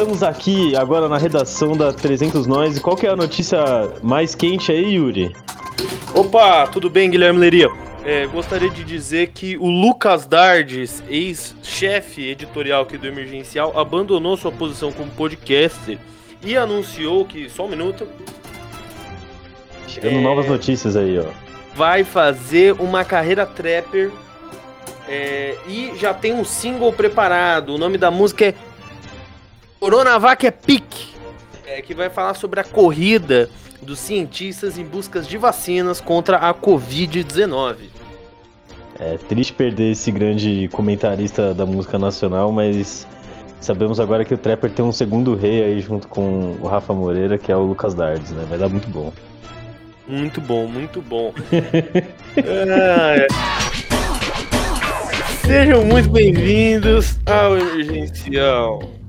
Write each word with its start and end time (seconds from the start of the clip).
Estamos 0.00 0.22
aqui 0.22 0.74
agora 0.74 1.10
na 1.10 1.18
redação 1.18 1.76
da 1.76 1.92
300 1.92 2.46
Nós. 2.46 2.74
E 2.74 2.80
qual 2.80 2.96
que 2.96 3.06
é 3.06 3.10
a 3.10 3.14
notícia 3.14 3.62
mais 4.02 4.34
quente 4.34 4.72
aí, 4.72 4.94
Yuri? 4.94 5.30
Opa, 6.14 6.66
tudo 6.68 6.88
bem, 6.88 7.10
Guilherme 7.10 7.38
Leria? 7.38 7.68
É, 8.02 8.26
gostaria 8.26 8.70
de 8.70 8.82
dizer 8.82 9.26
que 9.34 9.58
o 9.58 9.66
Lucas 9.66 10.24
Dardes, 10.24 11.04
ex-chefe 11.06 12.26
editorial 12.30 12.84
aqui 12.84 12.96
do 12.96 13.06
Emergencial, 13.06 13.78
abandonou 13.78 14.38
sua 14.38 14.50
posição 14.50 14.90
como 14.90 15.10
podcaster 15.10 15.98
e 16.42 16.56
anunciou 16.56 17.26
que, 17.26 17.50
só 17.50 17.66
um 17.66 17.68
minuto, 17.68 18.08
Chegando 19.86 20.16
é... 20.16 20.22
novas 20.22 20.48
notícias 20.48 20.96
aí, 20.96 21.18
ó. 21.18 21.26
Vai 21.74 22.04
fazer 22.04 22.72
uma 22.80 23.04
carreira 23.04 23.44
trapper 23.44 24.10
é, 25.06 25.56
e 25.68 25.92
já 25.94 26.14
tem 26.14 26.32
um 26.32 26.44
single 26.44 26.90
preparado. 26.90 27.74
O 27.74 27.78
nome 27.78 27.98
da 27.98 28.10
música 28.10 28.46
é 28.46 28.54
Coronavac 29.80 30.46
é 30.46 30.50
Pique, 30.50 31.08
é, 31.66 31.80
que 31.80 31.94
vai 31.94 32.10
falar 32.10 32.34
sobre 32.34 32.60
a 32.60 32.64
corrida 32.64 33.48
dos 33.80 33.98
cientistas 33.98 34.76
em 34.76 34.84
busca 34.84 35.22
de 35.22 35.38
vacinas 35.38 36.02
contra 36.02 36.36
a 36.36 36.52
Covid-19. 36.52 37.76
É 38.98 39.16
triste 39.16 39.54
perder 39.54 39.92
esse 39.92 40.12
grande 40.12 40.68
comentarista 40.70 41.54
da 41.54 41.64
música 41.64 41.98
nacional, 41.98 42.52
mas 42.52 43.06
sabemos 43.58 43.98
agora 43.98 44.22
que 44.22 44.34
o 44.34 44.38
Trapper 44.38 44.70
tem 44.70 44.84
um 44.84 44.92
segundo 44.92 45.34
rei 45.34 45.64
aí 45.64 45.80
junto 45.80 46.06
com 46.08 46.58
o 46.60 46.66
Rafa 46.66 46.92
Moreira, 46.92 47.38
que 47.38 47.50
é 47.50 47.56
o 47.56 47.62
Lucas 47.62 47.94
Dardes, 47.94 48.32
né? 48.32 48.44
Vai 48.50 48.58
dar 48.58 48.68
muito 48.68 48.88
bom. 48.90 49.10
Muito 50.06 50.42
bom, 50.42 50.66
muito 50.66 51.00
bom. 51.00 51.32
é. 52.36 53.26
Sejam 55.46 55.86
muito 55.86 56.10
bem-vindos 56.10 57.18
ao 57.24 57.56
Emergencial 57.56 58.99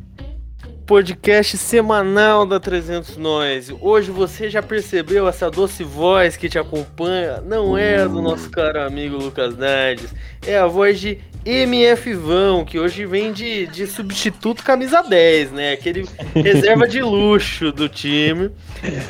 podcast 0.92 1.58
semanal 1.58 2.46
da 2.46 2.60
300 2.60 3.16
Nós. 3.16 3.74
Hoje 3.80 4.12
você 4.12 4.50
já 4.50 4.62
percebeu 4.62 5.26
essa 5.26 5.50
doce 5.50 5.86
voz 5.86 6.36
que 6.36 6.50
te 6.50 6.60
acompanha? 6.60 7.40
Não 7.40 7.78
é 7.78 8.06
do 8.06 8.22
nosso 8.22 8.50
caro 8.50 8.82
amigo 8.82 9.16
Lucas 9.16 9.58
Nardes, 9.58 10.14
é 10.46 10.58
a 10.58 10.68
voz 10.68 11.00
de 11.00 11.18
MF 11.46 12.14
Vão, 12.16 12.66
que 12.66 12.78
hoje 12.78 13.06
vem 13.06 13.32
de, 13.32 13.68
de 13.68 13.88
substituto 13.88 14.66
camisa 14.66 15.02
10, 15.02 15.54
né? 15.54 15.72
Aquele 15.72 16.06
reserva 16.36 16.86
de 16.86 17.02
luxo 17.02 17.72
do 17.72 17.88
time. 17.88 18.52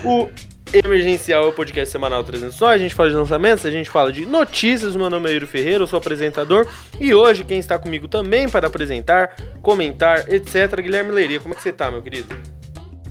O 0.06 0.30
Emergencial 0.74 1.44
é 1.44 1.48
o 1.48 1.52
podcast 1.52 1.92
semanal 1.92 2.24
300 2.24 2.56
só. 2.56 2.70
A 2.70 2.78
gente 2.78 2.96
fala 2.96 3.10
de 3.10 3.16
lançamentos, 3.16 3.66
a 3.66 3.72
gente 3.72 3.90
fala 3.90 4.12
de 4.12 4.26
notícias. 4.26 4.96
Meu 4.96 5.10
nome 5.10 5.30
é 5.30 5.34
Yuri 5.34 5.46
Ferreira, 5.46 5.84
eu 5.84 5.88
sou 5.88 5.98
apresentador. 5.98 6.66
E 6.98 7.14
hoje 7.14 7.44
quem 7.44 7.60
está 7.60 7.78
comigo 7.78 8.08
também 8.08 8.48
para 8.48 8.68
apresentar, 8.68 9.36
comentar, 9.62 10.32
etc. 10.32 10.82
Guilherme 10.82 11.12
Leiria. 11.12 11.42
Como 11.42 11.54
é 11.54 11.58
que 11.58 11.62
você 11.62 11.74
tá, 11.74 11.92
meu 11.92 12.02
querido? 12.02 12.34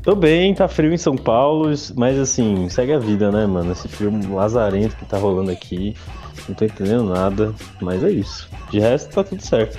Tô 0.02 0.14
bem, 0.14 0.54
tá 0.54 0.66
frio 0.66 0.94
em 0.94 0.96
São 0.96 1.14
Paulo, 1.14 1.70
mas 1.94 2.18
assim, 2.18 2.66
segue 2.70 2.94
a 2.94 2.98
vida, 2.98 3.30
né, 3.30 3.44
mano? 3.44 3.72
Esse 3.72 3.86
frio 3.86 4.10
lazarento 4.34 4.96
que 4.96 5.04
tá 5.04 5.18
rolando 5.18 5.50
aqui. 5.50 5.94
Não 6.48 6.54
tô 6.54 6.64
entendendo 6.64 7.04
nada, 7.04 7.54
mas 7.82 8.02
é 8.02 8.10
isso. 8.10 8.48
De 8.70 8.80
resto, 8.80 9.14
tá 9.14 9.22
tudo 9.22 9.42
certo. 9.42 9.76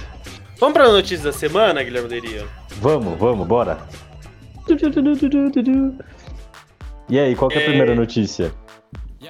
Vamos 0.59 0.73
pra 0.73 0.87
notícias 0.87 1.23
da 1.23 1.33
semana, 1.33 1.81
Guilherme 1.81 2.09
Leiria? 2.09 2.45
Vamos, 2.79 3.17
vamos, 3.17 3.47
bora. 3.47 3.79
E 7.11 7.19
aí, 7.19 7.35
qual 7.35 7.51
é 7.51 7.57
a 7.57 7.61
primeira 7.61 7.93
notícia? 7.93 8.53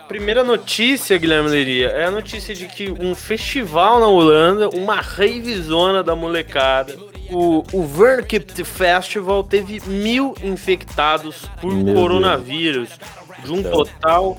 Primeira 0.07 0.43
notícia, 0.43 1.17
Guilherme 1.17 1.49
Leiria, 1.49 1.87
é 1.87 2.05
a 2.05 2.11
notícia 2.11 2.53
de 2.53 2.67
que 2.67 2.91
um 2.91 3.15
festival 3.15 3.99
na 3.99 4.05
Holanda, 4.05 4.69
uma 4.69 5.01
revisona 5.01 6.03
da 6.03 6.15
molecada, 6.15 6.95
o, 7.31 7.63
o 7.73 7.83
Verkipt 7.83 8.63
Festival 8.63 9.43
teve 9.43 9.81
mil 9.87 10.35
infectados 10.43 11.49
por 11.59 11.73
Meu 11.73 11.95
coronavírus, 11.95 12.89
Deus. 12.89 13.43
de 13.45 13.51
um 13.51 13.63
total 13.63 14.37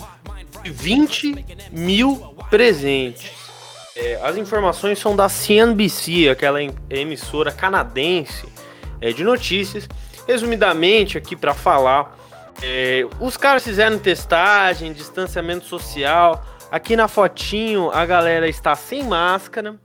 de 0.62 0.70
20 0.70 1.44
mil 1.72 2.36
presentes. 2.48 3.28
É, 3.96 4.20
as 4.22 4.36
informações 4.36 5.00
são 5.00 5.16
da 5.16 5.28
CNBC, 5.28 6.28
aquela 6.28 6.60
emissora 6.88 7.50
canadense 7.50 8.46
é, 9.00 9.12
de 9.12 9.24
notícias. 9.24 9.88
Resumidamente, 10.28 11.18
aqui 11.18 11.34
para 11.34 11.52
falar, 11.52 12.21
é, 12.60 13.06
os 13.20 13.36
caras 13.36 13.64
fizeram 13.64 13.98
testagem, 13.98 14.92
distanciamento 14.92 15.64
social. 15.64 16.44
Aqui 16.70 16.96
na 16.96 17.08
fotinho 17.08 17.90
a 17.90 18.04
galera 18.04 18.48
está 18.48 18.74
sem 18.74 19.04
máscara. 19.04 19.76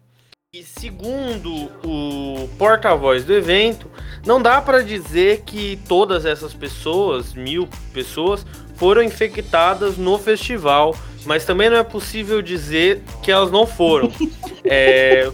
E 0.54 0.64
segundo 0.64 1.70
o 1.84 2.48
porta-voz 2.58 3.26
do 3.26 3.34
evento, 3.34 3.92
não 4.26 4.42
dá 4.42 4.62
para 4.62 4.84
dizer 4.84 5.42
que 5.42 5.78
todas 5.88 6.26
essas 6.26 6.54
pessoas, 6.54 7.34
mil 7.34 7.68
pessoas, 7.94 8.46
foram 8.76 9.04
infectadas 9.04 9.98
no 9.98 10.18
festival, 10.18 10.96
mas 11.26 11.44
também 11.44 11.70
não 11.70 11.78
é 11.78 11.84
possível 11.84 12.42
dizer 12.42 13.04
que 13.22 13.32
elas 13.32 13.52
não 13.52 13.68
foram. 13.68 14.12
é... 14.64 15.30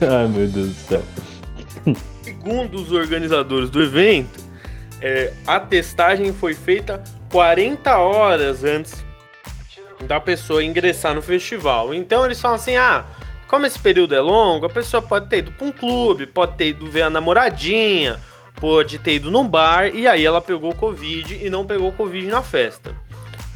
Ai 0.00 0.28
meu 0.28 0.46
Deus 0.46 0.68
do 0.68 0.74
céu. 0.74 1.02
Segundo 2.22 2.74
os 2.74 2.92
organizadores 2.92 3.70
do 3.70 3.82
evento, 3.82 4.41
é, 5.02 5.32
a 5.44 5.58
testagem 5.58 6.32
foi 6.32 6.54
feita 6.54 7.02
40 7.30 7.98
horas 7.98 8.62
antes 8.62 9.04
da 10.06 10.20
pessoa 10.20 10.62
ingressar 10.62 11.14
no 11.14 11.20
festival. 11.20 11.92
Então 11.92 12.24
eles 12.24 12.40
falam 12.40 12.54
assim: 12.54 12.76
ah, 12.76 13.04
como 13.48 13.66
esse 13.66 13.78
período 13.78 14.14
é 14.14 14.20
longo, 14.20 14.66
a 14.66 14.70
pessoa 14.70 15.02
pode 15.02 15.28
ter 15.28 15.38
ido 15.38 15.52
para 15.52 15.66
um 15.66 15.72
clube, 15.72 16.26
pode 16.26 16.56
ter 16.56 16.68
ido 16.68 16.88
ver 16.88 17.02
a 17.02 17.10
namoradinha, 17.10 18.20
pode 18.56 18.98
ter 19.00 19.14
ido 19.14 19.30
num 19.30 19.46
bar 19.46 19.88
e 19.88 20.06
aí 20.06 20.24
ela 20.24 20.40
pegou 20.40 20.72
Covid 20.72 21.44
e 21.44 21.50
não 21.50 21.66
pegou 21.66 21.90
Covid 21.92 22.26
na 22.28 22.42
festa. 22.42 22.94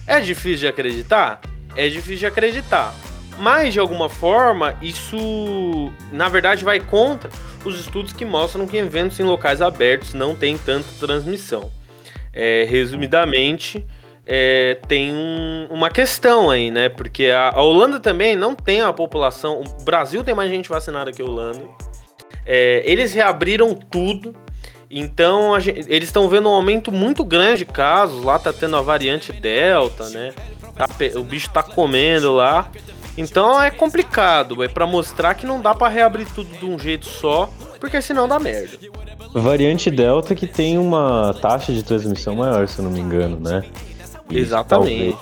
É 0.04 0.20
difícil 0.20 0.58
de 0.58 0.68
acreditar? 0.68 1.40
É 1.76 1.88
difícil 1.88 2.18
de 2.18 2.26
acreditar. 2.26 2.92
Mas 3.38 3.72
de 3.72 3.80
alguma 3.80 4.08
forma, 4.08 4.76
isso 4.80 5.92
na 6.10 6.28
verdade 6.28 6.64
vai 6.64 6.80
contra 6.80 7.30
os 7.64 7.80
estudos 7.80 8.12
que 8.12 8.24
mostram 8.24 8.66
que 8.66 8.76
eventos 8.76 9.18
em 9.20 9.24
locais 9.24 9.60
abertos 9.60 10.14
não 10.14 10.34
tem 10.34 10.56
tanta 10.56 10.88
transmissão. 10.98 11.70
É, 12.32 12.66
resumidamente, 12.68 13.84
é, 14.26 14.78
tem 14.88 15.12
um, 15.12 15.68
uma 15.70 15.88
questão 15.88 16.50
aí, 16.50 16.70
né? 16.70 16.88
Porque 16.88 17.26
a, 17.26 17.50
a, 17.50 17.62
Holanda 17.62 18.00
também 18.00 18.34
não 18.34 18.54
tem 18.54 18.80
a 18.80 18.92
população. 18.92 19.62
O 19.62 19.84
Brasil 19.84 20.24
tem 20.24 20.34
mais 20.34 20.50
gente 20.50 20.68
vacinada 20.68 21.12
que 21.12 21.22
a 21.22 21.24
Holanda. 21.24 21.62
É, 22.44 22.82
eles 22.84 23.14
reabriram 23.14 23.74
tudo. 23.74 24.34
Então 24.90 25.58
gente, 25.58 25.84
eles 25.88 26.08
estão 26.08 26.28
vendo 26.28 26.48
um 26.48 26.52
aumento 26.52 26.90
muito 26.90 27.24
grande 27.24 27.58
de 27.58 27.66
casos. 27.66 28.24
Lá 28.24 28.38
tá 28.38 28.52
tendo 28.52 28.76
a 28.76 28.82
variante 28.82 29.32
Delta, 29.32 30.08
né? 30.10 30.32
Tá, 30.74 30.86
o 31.14 31.22
bicho 31.22 31.48
tá 31.50 31.62
comendo 31.62 32.34
lá. 32.34 32.70
Então 33.16 33.62
é 33.62 33.70
complicado, 33.70 34.62
é 34.62 34.68
para 34.68 34.86
mostrar 34.86 35.34
que 35.34 35.46
não 35.46 35.60
dá 35.60 35.74
para 35.74 35.88
reabrir 35.88 36.26
tudo 36.34 36.50
de 36.58 36.66
um 36.66 36.78
jeito 36.78 37.06
só, 37.06 37.48
porque 37.80 38.00
senão 38.02 38.28
dá 38.28 38.38
merda. 38.38 38.76
Variante 39.32 39.90
Delta 39.90 40.34
que 40.34 40.46
tem 40.46 40.78
uma 40.78 41.34
taxa 41.40 41.72
de 41.72 41.82
transmissão 41.82 42.36
maior, 42.36 42.68
se 42.68 42.78
eu 42.78 42.84
não 42.84 42.90
me 42.90 43.00
engano, 43.00 43.38
né? 43.40 43.64
E 44.30 44.38
Exatamente. 44.38 45.16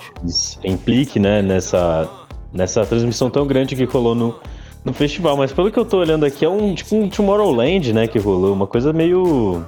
implique, 0.63 1.19
né, 1.19 1.41
nessa, 1.41 2.09
nessa 2.51 2.85
transmissão 2.85 3.29
tão 3.29 3.45
grande 3.45 3.75
que 3.75 3.83
rolou 3.85 4.15
no, 4.15 4.39
no 4.83 4.93
festival. 4.93 5.37
Mas 5.37 5.53
pelo 5.53 5.71
que 5.71 5.77
eu 5.77 5.85
tô 5.85 5.97
olhando 5.97 6.25
aqui, 6.25 6.43
é 6.43 6.49
um 6.49 6.73
tipo 6.73 6.95
um 6.95 7.07
Tomorrowland, 7.07 7.93
né, 7.93 8.07
que 8.07 8.17
rolou. 8.17 8.53
Uma 8.53 8.67
coisa 8.67 8.91
meio 8.91 9.63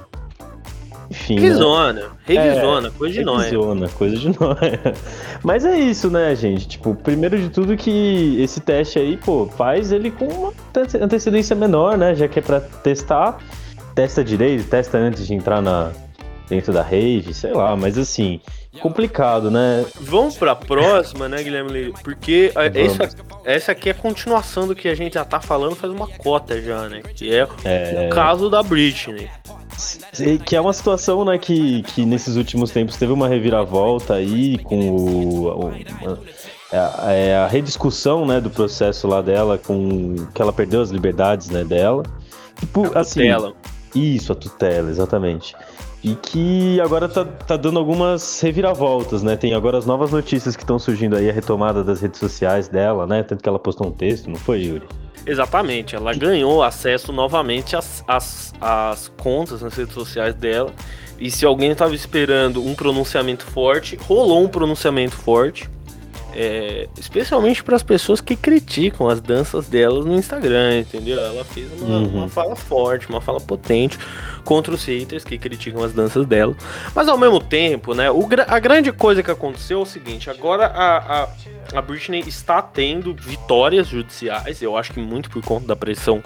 enfim. 1.10 1.38
Revisona, 1.38 1.92
né? 1.92 2.08
revisona, 2.24 2.88
é, 2.88 2.90
coisa 2.90 3.14
de 3.14 3.24
nós. 3.24 3.44
Revisona, 3.44 3.88
coisa 3.88 4.16
de 4.16 4.28
nós. 4.28 4.58
Mas 5.42 5.64
é 5.64 5.78
isso, 5.78 6.10
né, 6.10 6.34
gente? 6.34 6.68
Tipo, 6.68 6.94
primeiro 6.94 7.38
de 7.38 7.48
tudo 7.48 7.76
que 7.76 8.36
esse 8.40 8.60
teste 8.60 8.98
aí, 8.98 9.16
pô, 9.16 9.46
faz 9.56 9.90
ele 9.92 10.10
com 10.10 10.26
uma 10.26 10.52
antecedência 11.00 11.56
menor, 11.56 11.96
né? 11.96 12.14
Já 12.14 12.28
que 12.28 12.38
é 12.38 12.42
pra 12.42 12.60
testar, 12.60 13.38
testa 13.94 14.22
direito, 14.22 14.68
testa 14.68 14.98
antes 14.98 15.26
de 15.26 15.34
entrar 15.34 15.62
na, 15.62 15.92
dentro 16.48 16.72
da 16.72 16.82
rede, 16.82 17.32
sei 17.32 17.52
lá, 17.52 17.76
mas 17.76 17.96
assim, 17.96 18.40
complicado, 18.80 19.50
né? 19.50 19.84
Vamos 20.00 20.36
pra 20.36 20.54
próxima, 20.54 21.28
né, 21.28 21.42
Guilherme? 21.42 21.92
Porque 22.02 22.52
essa, 22.74 23.16
essa 23.44 23.72
aqui 23.72 23.88
é 23.88 23.92
a 23.92 23.94
continuação 23.94 24.66
do 24.66 24.74
que 24.74 24.88
a 24.88 24.94
gente 24.94 25.14
já 25.14 25.24
tá 25.24 25.40
falando 25.40 25.74
faz 25.74 25.92
uma 25.92 26.06
cota 26.06 26.60
já, 26.60 26.88
né? 26.88 27.02
Que 27.14 27.34
é, 27.34 27.46
é... 27.64 28.08
o 28.10 28.14
caso 28.14 28.48
da 28.48 28.62
Britney. 28.62 29.30
Que 30.38 30.56
é 30.56 30.60
uma 30.60 30.72
situação, 30.72 31.24
né, 31.24 31.38
que, 31.38 31.82
que 31.82 32.04
nesses 32.04 32.36
últimos 32.36 32.70
tempos 32.70 32.96
teve 32.96 33.12
uma 33.12 33.28
reviravolta 33.28 34.14
aí 34.14 34.58
com 34.58 34.90
o, 34.90 35.66
o 35.66 35.72
a, 36.72 37.12
é 37.12 37.36
a, 37.36 37.46
rediscussão, 37.46 38.26
né, 38.26 38.40
do 38.40 38.50
processo 38.50 39.06
lá 39.06 39.22
dela 39.22 39.58
com 39.58 40.14
que 40.34 40.42
ela 40.42 40.52
perdeu 40.52 40.80
as 40.80 40.90
liberdades, 40.90 41.48
né, 41.48 41.64
dela. 41.64 42.02
Tipo, 42.58 42.96
a 42.96 43.00
assim, 43.00 43.20
tutela. 43.20 43.54
Isso, 43.94 44.32
a 44.32 44.34
tutela, 44.34 44.90
exatamente. 44.90 45.54
E 46.02 46.14
que 46.14 46.80
agora 46.80 47.08
tá, 47.08 47.24
tá 47.24 47.56
dando 47.56 47.78
algumas 47.78 48.40
reviravoltas, 48.40 49.22
né? 49.22 49.36
Tem 49.36 49.52
agora 49.52 49.78
as 49.78 49.84
novas 49.84 50.12
notícias 50.12 50.54
que 50.54 50.62
estão 50.62 50.78
surgindo 50.78 51.16
aí, 51.16 51.28
a 51.28 51.32
retomada 51.32 51.82
das 51.82 52.00
redes 52.00 52.20
sociais 52.20 52.68
dela, 52.68 53.06
né? 53.06 53.22
Tanto 53.24 53.42
que 53.42 53.48
ela 53.48 53.58
postou 53.58 53.88
um 53.88 53.90
texto, 53.90 54.30
não 54.30 54.36
foi, 54.36 54.62
Yuri? 54.62 54.86
Exatamente, 55.26 55.94
ela 55.94 56.14
ganhou 56.14 56.62
acesso 56.62 57.12
novamente 57.12 57.76
às, 57.76 58.02
às, 58.06 58.54
às 58.60 59.08
contas 59.08 59.60
nas 59.60 59.74
redes 59.74 59.94
sociais 59.94 60.34
dela. 60.34 60.72
E 61.18 61.30
se 61.30 61.44
alguém 61.44 61.72
estava 61.72 61.94
esperando 61.94 62.64
um 62.64 62.74
pronunciamento 62.74 63.44
forte, 63.44 63.96
rolou 63.96 64.44
um 64.44 64.48
pronunciamento 64.48 65.16
forte. 65.16 65.68
É, 66.34 66.88
especialmente 66.98 67.64
para 67.64 67.74
as 67.74 67.82
pessoas 67.82 68.20
que 68.20 68.36
criticam 68.36 69.08
as 69.08 69.20
danças 69.20 69.66
delas 69.66 70.04
no 70.04 70.14
Instagram, 70.14 70.80
entendeu? 70.80 71.18
Ela 71.18 71.42
fez 71.42 71.72
uma, 71.80 71.98
uhum. 71.98 72.06
uma, 72.08 72.28
fala 72.28 72.54
forte, 72.54 73.08
uma 73.08 73.20
fala 73.20 73.40
potente 73.40 73.98
contra 74.44 74.74
os 74.74 74.84
haters 74.84 75.24
que 75.24 75.38
criticam 75.38 75.82
as 75.82 75.92
danças 75.92 76.26
dela. 76.26 76.54
Mas 76.94 77.08
ao 77.08 77.16
mesmo 77.16 77.40
tempo, 77.40 77.94
né? 77.94 78.10
O, 78.10 78.28
a 78.46 78.58
grande 78.58 78.92
coisa 78.92 79.22
que 79.22 79.30
aconteceu 79.30 79.80
é 79.80 79.82
o 79.82 79.86
seguinte: 79.86 80.28
agora 80.28 80.66
a, 80.66 81.22
a, 81.22 81.28
a 81.74 81.82
Britney 81.82 82.20
está 82.20 82.60
tendo 82.60 83.14
vitórias 83.14 83.88
judiciais, 83.88 84.60
eu 84.60 84.76
acho 84.76 84.92
que 84.92 85.00
muito 85.00 85.30
por 85.30 85.42
conta 85.42 85.66
da 85.66 85.76
pressão 85.76 86.22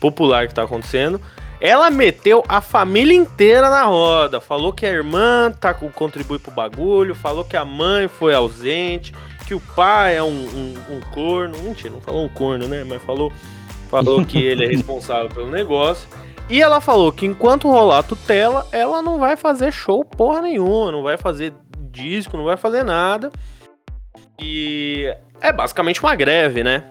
popular 0.00 0.46
que 0.46 0.52
está 0.52 0.64
acontecendo. 0.64 1.20
Ela 1.60 1.90
meteu 1.90 2.44
a 2.46 2.60
família 2.60 3.14
inteira 3.14 3.70
na 3.70 3.84
roda. 3.84 4.40
Falou 4.40 4.72
que 4.72 4.84
a 4.84 4.90
irmã 4.90 5.50
tá, 5.50 5.72
contribui 5.72 6.38
pro 6.38 6.50
bagulho, 6.50 7.14
falou 7.14 7.42
que 7.42 7.56
a 7.56 7.64
mãe 7.64 8.06
foi 8.06 8.34
ausente, 8.34 9.14
que 9.44 9.54
o 9.54 9.60
pai 9.60 10.16
é 10.16 10.22
um, 10.22 10.28
um, 10.28 10.74
um 10.96 11.00
corno. 11.12 11.56
Mentira, 11.58 11.90
não 11.90 12.00
falou 12.00 12.24
um 12.24 12.28
corno, 12.28 12.66
né? 12.66 12.84
Mas 12.84 13.02
falou, 13.02 13.32
falou 13.88 14.24
que 14.24 14.38
ele 14.38 14.64
é 14.64 14.68
responsável 14.68 15.28
pelo 15.28 15.50
negócio. 15.50 16.08
E 16.48 16.60
ela 16.60 16.80
falou 16.80 17.10
que 17.10 17.24
enquanto 17.24 17.70
rolar 17.70 18.02
tutela, 18.02 18.66
ela 18.70 19.00
não 19.00 19.18
vai 19.18 19.36
fazer 19.36 19.72
show 19.72 20.04
porra 20.04 20.42
nenhuma, 20.42 20.92
não 20.92 21.02
vai 21.02 21.16
fazer 21.16 21.54
disco, 21.90 22.36
não 22.36 22.44
vai 22.44 22.56
fazer 22.56 22.82
nada. 22.82 23.32
E 24.38 25.14
é 25.40 25.52
basicamente 25.52 26.02
uma 26.02 26.14
greve, 26.14 26.62
né? 26.62 26.84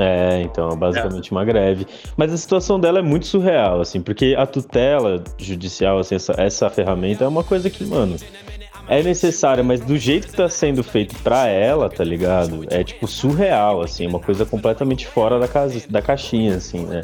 É, 0.00 0.40
então, 0.42 0.70
é 0.70 0.76
basicamente 0.76 1.32
é. 1.32 1.36
uma 1.36 1.44
greve. 1.44 1.86
Mas 2.16 2.32
a 2.32 2.36
situação 2.36 2.78
dela 2.78 3.00
é 3.00 3.02
muito 3.02 3.26
surreal, 3.26 3.80
assim, 3.80 4.00
porque 4.00 4.34
a 4.38 4.46
tutela 4.46 5.22
judicial, 5.38 5.98
assim, 5.98 6.14
essa, 6.14 6.34
essa 6.38 6.70
ferramenta 6.70 7.24
é 7.24 7.28
uma 7.28 7.42
coisa 7.44 7.68
que, 7.68 7.84
mano, 7.84 8.16
é 8.88 9.02
necessária, 9.02 9.62
mas 9.62 9.80
do 9.80 9.96
jeito 9.98 10.28
que 10.28 10.36
tá 10.36 10.48
sendo 10.48 10.82
feito 10.82 11.14
pra 11.22 11.46
ela, 11.46 11.90
tá 11.90 12.02
ligado? 12.02 12.64
É 12.70 12.82
tipo 12.82 13.06
surreal, 13.06 13.82
assim, 13.82 14.06
uma 14.06 14.18
coisa 14.18 14.46
completamente 14.46 15.06
fora 15.06 15.38
da, 15.38 15.46
casa, 15.46 15.80
da 15.88 16.00
caixinha, 16.00 16.56
assim, 16.56 16.86
né? 16.86 17.02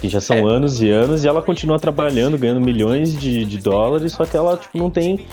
Que 0.00 0.08
já 0.08 0.20
são 0.20 0.36
é. 0.36 0.42
anos 0.42 0.80
e 0.80 0.90
anos 0.90 1.24
e 1.24 1.28
ela 1.28 1.42
continua 1.42 1.78
trabalhando, 1.78 2.38
ganhando 2.38 2.60
milhões 2.60 3.18
de, 3.18 3.44
de 3.44 3.58
dólares, 3.58 4.12
só 4.12 4.24
que 4.24 4.36
ela, 4.36 4.56
tipo, 4.56 4.78
não 4.78 4.88
tem 4.88 5.26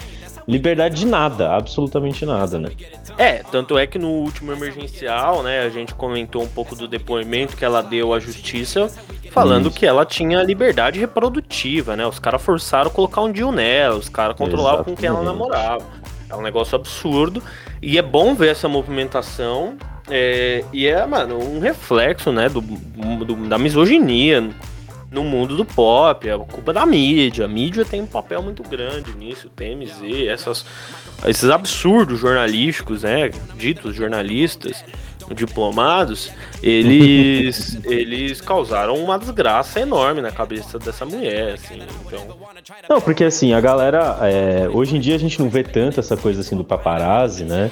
liberdade 0.48 0.96
de 0.96 1.06
nada, 1.06 1.54
absolutamente 1.54 2.26
nada, 2.26 2.60
né? 2.60 2.70
É, 3.18 3.44
tanto 3.44 3.78
é 3.78 3.88
que 3.88 3.98
no 3.98 4.10
último 4.10 4.52
emergencial, 4.52 5.44
né, 5.44 5.62
a 5.62 5.70
gente 5.70 5.94
comentou 5.94 6.44
um 6.44 6.48
pouco 6.48 6.76
do 6.76 6.88
depoimento 6.88 7.56
que 7.56 7.64
ela 7.64 7.82
deu 7.82 8.14
à 8.14 8.20
justiça, 8.20 8.90
falando 9.32 9.70
Isso. 9.70 9.80
que 9.80 9.86
ela 9.86 10.06
tinha 10.06 10.44
liberdade 10.44 11.00
reprodutiva, 11.00 11.96
né? 11.96 12.06
Os 12.06 12.20
caras 12.20 12.42
forçaram 12.42 12.90
colocar 12.90 13.22
um 13.22 13.32
deal 13.32 13.52
nela, 13.52 13.96
os 13.96 14.10
caras 14.10 14.36
controlavam 14.36 14.82
Exatamente. 14.82 14.96
com 14.96 15.02
quem 15.02 15.10
ela 15.10 15.24
namorava. 15.24 15.86
É 16.30 16.36
um 16.36 16.42
negócio 16.42 16.76
absurdo. 16.76 17.44
E 17.82 17.98
é 17.98 18.02
bom 18.02 18.34
ver 18.34 18.50
essa 18.50 18.68
movimentação. 18.68 19.78
É, 20.10 20.64
e 20.74 20.88
é, 20.88 21.06
mano, 21.06 21.38
um 21.38 21.60
reflexo, 21.60 22.32
né, 22.32 22.50
do, 22.50 22.60
do, 22.60 23.36
da 23.48 23.58
misoginia 23.58 24.50
no 25.14 25.24
mundo 25.24 25.56
do 25.56 25.64
pop, 25.64 26.28
é 26.28 26.36
culpa 26.38 26.74
da 26.74 26.86
mídia. 26.86 27.46
A 27.46 27.48
mídia 27.48 27.86
tem 27.86 28.02
um 28.02 28.08
papel 28.08 28.42
muito 28.42 28.64
grande 28.64 29.16
nisso, 29.16 29.48
TMZ, 29.50 30.28
essas, 30.28 30.66
esses 31.26 31.50
absurdos 31.50 32.20
jornalísticos, 32.20 33.04
né, 33.04 33.30
ditos 33.56 33.96
jornalistas, 33.96 34.84
diplomados, 35.36 36.32
eles 36.62 37.80
eles 37.86 38.42
causaram 38.42 38.96
uma 38.96 39.18
desgraça 39.18 39.80
enorme 39.80 40.20
na 40.20 40.32
cabeça 40.32 40.78
dessa 40.80 41.06
mulher, 41.06 41.54
assim, 41.54 41.80
então... 42.06 42.20
Não, 42.90 43.00
porque 43.00 43.24
assim, 43.24 43.54
a 43.54 43.62
galera, 43.62 44.18
é, 44.24 44.68
hoje 44.68 44.98
em 44.98 45.00
dia 45.00 45.16
a 45.16 45.20
gente 45.20 45.40
não 45.40 45.50
vê 45.50 45.64
tanto 45.64 46.00
essa 46.00 46.18
coisa 46.18 46.42
assim 46.42 46.58
do 46.58 46.64
paparazzi, 46.64 47.46
né, 47.46 47.72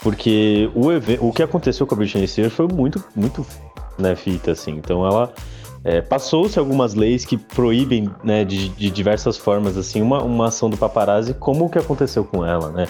porque 0.00 0.68
o, 0.74 1.28
o 1.28 1.32
que 1.32 1.42
aconteceu 1.42 1.86
com 1.86 1.94
a 1.94 1.98
Britney 1.98 2.26
Spears 2.26 2.52
foi 2.52 2.66
muito, 2.66 3.02
muito, 3.16 3.46
né, 3.98 4.14
fita, 4.14 4.50
assim, 4.50 4.72
então 4.72 5.06
ela 5.06 5.32
é, 5.84 6.00
Passou-se 6.00 6.58
algumas 6.58 6.94
leis 6.94 7.24
que 7.24 7.36
proíbem, 7.36 8.08
né, 8.22 8.44
de, 8.44 8.68
de, 8.70 8.90
diversas 8.90 9.36
formas, 9.36 9.76
assim, 9.76 10.00
uma, 10.00 10.22
uma 10.22 10.48
ação 10.48 10.70
do 10.70 10.76
paparazzi, 10.76 11.34
como 11.34 11.64
o 11.64 11.70
que 11.70 11.78
aconteceu 11.78 12.24
com 12.24 12.44
ela, 12.44 12.70
né? 12.70 12.86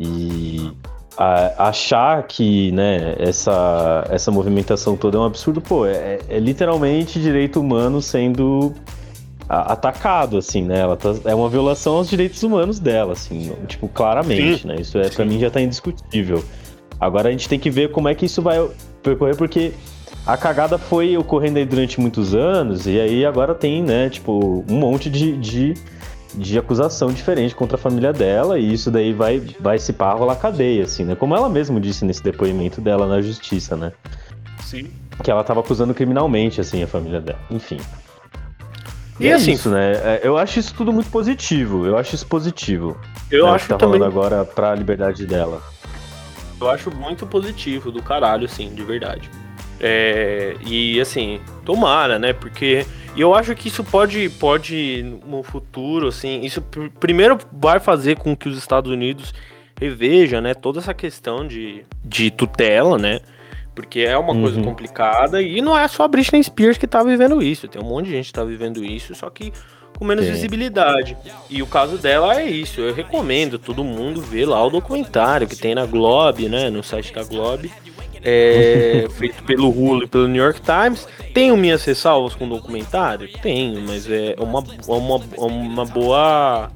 E 0.00 0.72
a, 1.16 1.68
achar 1.68 2.24
que, 2.24 2.72
né, 2.72 3.14
essa, 3.18 4.04
essa 4.10 4.30
movimentação 4.32 4.96
toda 4.96 5.16
é 5.16 5.20
um 5.20 5.24
absurdo, 5.24 5.60
pô, 5.60 5.86
é, 5.86 6.18
é 6.28 6.38
literalmente 6.40 7.20
direito 7.20 7.60
humano 7.60 8.02
sendo 8.02 8.74
atacado, 9.48 10.36
assim, 10.36 10.62
né? 10.62 10.80
Ela 10.80 10.96
tá, 10.96 11.14
é 11.24 11.34
uma 11.34 11.48
violação 11.48 11.96
aos 11.96 12.08
direitos 12.08 12.42
humanos 12.42 12.78
dela, 12.78 13.14
assim, 13.14 13.52
tipo, 13.66 13.88
claramente, 13.88 14.62
Sim. 14.62 14.68
né? 14.68 14.76
Isso 14.78 14.98
é, 14.98 15.08
para 15.08 15.24
mim 15.24 15.38
já 15.38 15.50
tá 15.50 15.60
indiscutível. 15.60 16.44
Agora 17.00 17.28
a 17.28 17.32
gente 17.32 17.48
tem 17.48 17.58
que 17.58 17.70
ver 17.70 17.90
como 17.90 18.08
é 18.08 18.14
que 18.14 18.26
isso 18.26 18.42
vai 18.42 18.68
percorrer, 19.02 19.36
porque 19.36 19.72
a 20.26 20.36
cagada 20.36 20.78
foi 20.78 21.16
ocorrendo 21.16 21.58
aí 21.58 21.64
durante 21.64 22.00
muitos 22.00 22.34
anos, 22.34 22.86
e 22.86 23.00
aí 23.00 23.24
agora 23.24 23.54
tem, 23.54 23.82
né, 23.82 24.10
tipo, 24.10 24.64
um 24.68 24.78
monte 24.78 25.08
de, 25.08 25.36
de, 25.36 25.74
de 26.34 26.58
acusação 26.58 27.12
diferente 27.12 27.54
contra 27.54 27.76
a 27.76 27.78
família 27.78 28.12
dela, 28.12 28.58
e 28.58 28.72
isso 28.72 28.90
daí 28.90 29.12
vai, 29.12 29.42
vai 29.60 29.78
se 29.78 29.92
pá 29.92 30.12
rolar 30.12 30.36
cadeia, 30.36 30.84
assim, 30.84 31.04
né? 31.04 31.14
Como 31.14 31.34
ela 31.34 31.48
mesma 31.48 31.80
disse 31.80 32.04
nesse 32.04 32.22
depoimento 32.22 32.80
dela 32.80 33.06
na 33.06 33.22
justiça, 33.22 33.76
né? 33.76 33.92
Sim. 34.62 34.90
Que 35.22 35.30
ela 35.30 35.42
tava 35.42 35.60
acusando 35.60 35.94
criminalmente, 35.94 36.60
assim, 36.60 36.82
a 36.82 36.86
família 36.86 37.20
dela. 37.20 37.38
Enfim. 37.50 37.78
E, 39.18 39.24
e 39.24 39.28
é 39.28 39.34
assim, 39.34 39.52
isso, 39.52 39.70
né? 39.70 39.92
É, 39.92 40.20
eu 40.22 40.36
acho 40.36 40.60
isso 40.60 40.74
tudo 40.74 40.92
muito 40.92 41.10
positivo. 41.10 41.86
Eu 41.86 41.96
acho 41.96 42.14
isso 42.14 42.26
positivo. 42.26 42.96
Eu 43.30 43.46
né, 43.46 43.52
acho 43.52 43.64
que 43.64 43.70
tá 43.70 43.78
também. 43.78 44.02
agora 44.02 44.44
pra 44.44 44.74
liberdade 44.74 45.26
dela. 45.26 45.60
Eu 46.60 46.70
acho 46.70 46.94
muito 46.94 47.26
positivo, 47.26 47.90
do 47.90 48.02
caralho, 48.02 48.44
assim, 48.44 48.74
de 48.74 48.82
verdade. 48.82 49.30
É, 49.80 50.56
e 50.66 51.00
assim, 51.00 51.40
tomara, 51.64 52.18
né? 52.18 52.32
Porque 52.32 52.84
eu 53.16 53.34
acho 53.34 53.54
que 53.54 53.68
isso 53.68 53.82
pode, 53.84 54.28
pode 54.30 55.04
no 55.26 55.42
futuro, 55.42 56.08
assim, 56.08 56.40
isso 56.42 56.62
primeiro 57.00 57.38
vai 57.52 57.80
fazer 57.80 58.16
com 58.16 58.36
que 58.36 58.48
os 58.48 58.56
Estados 58.56 58.90
Unidos 58.90 59.34
reveja, 59.80 60.40
né, 60.40 60.54
toda 60.54 60.80
essa 60.80 60.92
questão 60.92 61.46
de, 61.46 61.84
de 62.04 62.30
tutela, 62.30 62.98
né? 62.98 63.20
Porque 63.74 64.00
é 64.00 64.18
uma 64.18 64.32
uhum. 64.32 64.42
coisa 64.42 64.60
complicada 64.60 65.40
e 65.40 65.60
não 65.60 65.78
é 65.78 65.86
só 65.86 66.02
a 66.02 66.08
Britney 66.08 66.42
Spears 66.42 66.76
que 66.76 66.86
tá 66.86 67.02
vivendo 67.04 67.40
isso, 67.40 67.68
tem 67.68 67.80
um 67.80 67.86
monte 67.86 68.06
de 68.06 68.12
gente 68.12 68.26
que 68.26 68.32
tá 68.32 68.44
vivendo 68.44 68.84
isso, 68.84 69.14
só 69.14 69.30
que 69.30 69.52
com 69.96 70.04
menos 70.04 70.24
Sim. 70.24 70.32
visibilidade. 70.32 71.16
E 71.48 71.62
o 71.62 71.66
caso 71.66 71.96
dela 71.96 72.40
é 72.40 72.44
isso, 72.44 72.80
eu 72.80 72.92
recomendo 72.92 73.58
todo 73.58 73.84
mundo 73.84 74.20
ver 74.20 74.46
lá 74.46 74.64
o 74.64 74.70
documentário 74.70 75.46
que 75.46 75.56
tem 75.56 75.76
na 75.76 75.86
Globe, 75.86 76.48
né, 76.48 76.70
no 76.70 76.82
site 76.82 77.12
da 77.12 77.22
Globe 77.22 77.70
é, 78.28 79.08
feito 79.10 79.42
pelo 79.44 79.70
Hulu 79.70 80.04
e 80.04 80.06
pelo 80.06 80.28
New 80.28 80.42
York 80.42 80.60
Times. 80.60 81.08
Tenho 81.32 81.56
minhas 81.56 81.84
ressalvas 81.84 82.34
com 82.34 82.46
o 82.46 82.48
documentário? 82.48 83.28
Tenho, 83.40 83.80
mas 83.80 84.08
é 84.10 84.36
uma, 84.38 84.62
uma, 84.86 85.16
uma 85.46 85.84
boa 85.84 86.70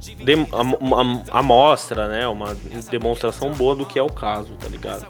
amostra, 1.31 2.09
né? 2.09 2.27
Uma 2.29 2.57
demonstração 2.91 3.53
boa 3.53 3.75
do 3.75 3.85
que 3.85 3.99
é 3.99 4.03
o 4.03 4.11
caso, 4.11 4.53
tá 4.55 4.69
ligado? 4.69 5.07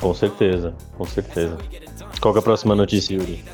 Com 0.00 0.14
certeza, 0.14 0.74
com 0.96 1.04
certeza. 1.04 1.58
Qual 2.20 2.34
é 2.34 2.38
a 2.38 2.42
próxima 2.42 2.74
notícia, 2.74 3.14
Yuri? 3.14 3.44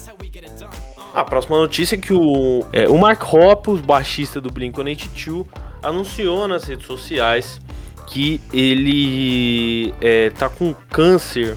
A 1.14 1.24
próxima 1.24 1.56
notícia 1.56 1.96
é 1.96 1.98
que 1.98 2.12
o, 2.12 2.64
é, 2.72 2.88
o 2.88 2.98
Mark 2.98 3.22
Hoppus, 3.32 3.80
baixista 3.80 4.40
do 4.40 4.50
Blink-182, 4.50 5.46
anunciou 5.82 6.46
nas 6.46 6.64
redes 6.64 6.86
sociais 6.86 7.60
que 8.06 8.40
ele 8.52 9.94
é, 10.00 10.30
tá 10.30 10.48
com 10.48 10.74
câncer 10.90 11.56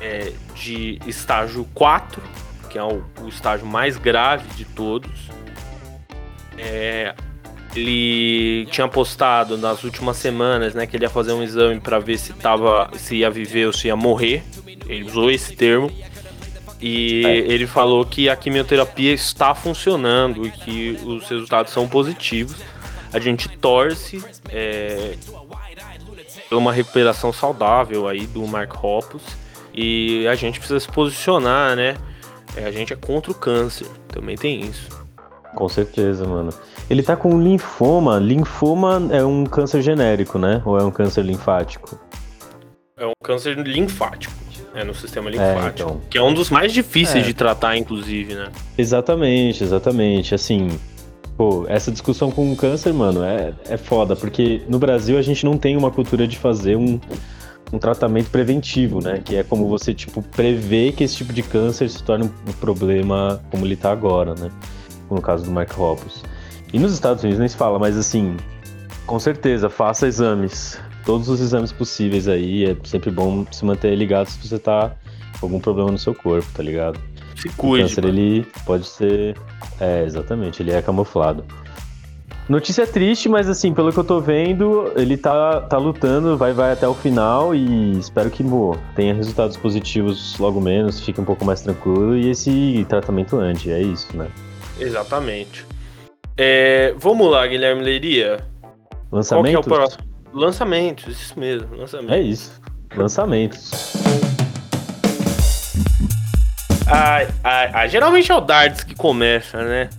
é, 0.00 0.32
de 0.54 0.98
estágio 1.06 1.66
4, 1.74 2.22
que 2.70 2.78
é 2.78 2.82
o, 2.82 3.02
o, 3.22 3.28
estágio 3.28 3.66
mais 3.66 3.96
grave 3.96 4.48
de 4.54 4.64
todos. 4.64 5.30
É, 6.56 7.14
ele 7.74 8.66
tinha 8.66 8.88
postado 8.88 9.56
nas 9.56 9.84
últimas 9.84 10.16
semanas, 10.16 10.74
né, 10.74 10.86
que 10.86 10.96
ele 10.96 11.04
ia 11.04 11.10
fazer 11.10 11.32
um 11.32 11.42
exame 11.42 11.80
para 11.80 11.98
ver 11.98 12.18
se 12.18 12.32
tava, 12.32 12.90
se 12.96 13.16
ia 13.16 13.30
viver 13.30 13.66
ou 13.66 13.72
se 13.72 13.88
ia 13.88 13.96
morrer. 13.96 14.42
Ele 14.86 15.04
usou 15.04 15.30
esse 15.30 15.54
termo. 15.54 15.90
E 16.80 17.22
é. 17.26 17.38
ele 17.38 17.66
falou 17.66 18.04
que 18.06 18.28
a 18.28 18.36
quimioterapia 18.36 19.12
está 19.12 19.54
funcionando 19.54 20.46
e 20.46 20.50
que 20.50 20.98
os 21.04 21.28
resultados 21.28 21.72
são 21.72 21.88
positivos. 21.88 22.56
A 23.12 23.18
gente 23.18 23.48
torce 23.48 24.22
é, 24.48 25.16
uma 26.52 26.72
recuperação 26.72 27.32
saudável 27.32 28.06
aí 28.06 28.26
do 28.26 28.46
Mark 28.46 28.72
Hoppus. 28.82 29.22
E 29.80 30.26
a 30.26 30.34
gente 30.34 30.58
precisa 30.58 30.80
se 30.80 30.88
posicionar, 30.88 31.76
né? 31.76 31.96
É, 32.56 32.64
a 32.64 32.72
gente 32.72 32.92
é 32.92 32.96
contra 32.96 33.30
o 33.30 33.34
câncer, 33.34 33.86
também 34.08 34.36
tem 34.36 34.60
isso. 34.62 34.88
Com 35.54 35.68
certeza, 35.68 36.26
mano. 36.26 36.52
Ele 36.90 37.00
tá 37.00 37.14
com 37.14 37.40
linfoma. 37.40 38.18
Linfoma 38.18 39.08
é 39.12 39.24
um 39.24 39.44
câncer 39.44 39.80
genérico, 39.80 40.36
né? 40.36 40.60
Ou 40.64 40.76
é 40.76 40.82
um 40.82 40.90
câncer 40.90 41.24
linfático? 41.24 41.96
É 42.96 43.06
um 43.06 43.12
câncer 43.22 43.56
linfático. 43.56 44.34
é, 44.74 44.82
no 44.82 44.92
sistema 44.92 45.30
linfático. 45.30 45.64
É, 45.64 45.68
então. 45.68 46.00
Que 46.10 46.18
é 46.18 46.22
um 46.24 46.34
dos 46.34 46.50
mais 46.50 46.72
difíceis 46.72 47.22
é. 47.22 47.26
de 47.28 47.32
tratar, 47.32 47.76
inclusive, 47.76 48.34
né? 48.34 48.48
Exatamente, 48.76 49.62
exatamente. 49.62 50.34
Assim, 50.34 50.76
pô, 51.36 51.66
essa 51.68 51.92
discussão 51.92 52.32
com 52.32 52.52
o 52.52 52.56
câncer, 52.56 52.92
mano, 52.92 53.22
é, 53.22 53.54
é 53.68 53.76
foda, 53.76 54.16
porque 54.16 54.60
no 54.68 54.80
Brasil 54.80 55.16
a 55.16 55.22
gente 55.22 55.44
não 55.44 55.56
tem 55.56 55.76
uma 55.76 55.92
cultura 55.92 56.26
de 56.26 56.36
fazer 56.36 56.76
um, 56.76 56.98
um 57.72 57.78
tratamento 57.78 58.30
preventivo, 58.30 59.00
né? 59.02 59.20
Que 59.24 59.36
é 59.36 59.42
como 59.42 59.68
você, 59.68 59.92
tipo, 59.92 60.22
prever 60.22 60.92
que 60.92 61.04
esse 61.04 61.16
tipo 61.16 61.32
de 61.32 61.42
câncer 61.42 61.88
se 61.90 62.02
torne 62.02 62.24
um 62.24 62.52
problema 62.52 63.42
como 63.50 63.64
ele 63.64 63.76
tá 63.76 63.92
agora, 63.92 64.34
né? 64.34 64.50
No 65.10 65.20
caso 65.20 65.44
do 65.44 65.50
Mark 65.50 65.78
Hoppus. 65.78 66.22
E 66.72 66.78
nos 66.78 66.92
Estados 66.92 67.22
Unidos 67.22 67.38
nem 67.38 67.48
se 67.48 67.56
fala, 67.56 67.78
mas 67.78 67.96
assim, 67.96 68.36
com 69.06 69.18
certeza, 69.18 69.70
faça 69.70 70.06
exames. 70.06 70.78
Todos 71.04 71.28
os 71.28 71.40
exames 71.40 71.72
possíveis 71.72 72.28
aí. 72.28 72.64
É 72.70 72.76
sempre 72.84 73.10
bom 73.10 73.46
se 73.50 73.64
manter 73.64 73.94
ligado 73.94 74.26
se 74.28 74.46
você 74.46 74.58
tá 74.58 74.94
com 75.40 75.46
algum 75.46 75.60
problema 75.60 75.90
no 75.90 75.98
seu 75.98 76.14
corpo, 76.14 76.46
tá 76.54 76.62
ligado? 76.62 77.00
Se 77.36 77.48
cuide. 77.50 77.84
O 77.84 77.88
câncer, 77.88 78.04
mano. 78.04 78.18
ele 78.18 78.46
pode 78.66 78.86
ser. 78.86 79.36
É, 79.80 80.04
exatamente, 80.04 80.62
ele 80.62 80.72
é 80.72 80.82
camuflado. 80.82 81.44
Notícia 82.48 82.86
triste, 82.86 83.28
mas 83.28 83.46
assim, 83.46 83.74
pelo 83.74 83.92
que 83.92 83.98
eu 83.98 84.04
tô 84.04 84.20
vendo, 84.22 84.90
ele 84.96 85.18
tá, 85.18 85.60
tá 85.60 85.76
lutando, 85.76 86.34
vai, 86.34 86.54
vai 86.54 86.72
até 86.72 86.88
o 86.88 86.94
final 86.94 87.54
e 87.54 87.98
espero 87.98 88.30
que 88.30 88.42
pô, 88.42 88.74
tenha 88.96 89.12
resultados 89.12 89.54
positivos 89.54 90.38
logo 90.38 90.58
menos, 90.58 90.98
fique 90.98 91.20
um 91.20 91.26
pouco 91.26 91.44
mais 91.44 91.60
tranquilo 91.60 92.16
e 92.16 92.30
esse 92.30 92.86
tratamento 92.88 93.38
ande, 93.38 93.70
é 93.70 93.82
isso, 93.82 94.16
né? 94.16 94.28
Exatamente. 94.80 95.66
É, 96.38 96.94
vamos 96.96 97.30
lá, 97.30 97.46
Guilherme 97.46 97.82
Leiria. 97.82 98.38
Lançamentos? 99.12 99.52
Qual 99.52 99.62
que 99.62 99.68
é 99.68 99.74
o 99.74 99.76
próximo? 99.76 100.04
Lançamentos, 100.32 101.20
isso 101.20 101.38
mesmo, 101.38 101.76
lançamentos. 101.76 102.16
É 102.16 102.20
isso, 102.22 102.60
lançamentos. 102.96 103.92
Ah, 106.86 107.26
ah, 107.44 107.70
ah, 107.74 107.86
geralmente 107.86 108.32
é 108.32 108.34
o 108.34 108.40
Darts 108.40 108.84
que 108.84 108.94
começa, 108.94 109.62
né? 109.62 109.90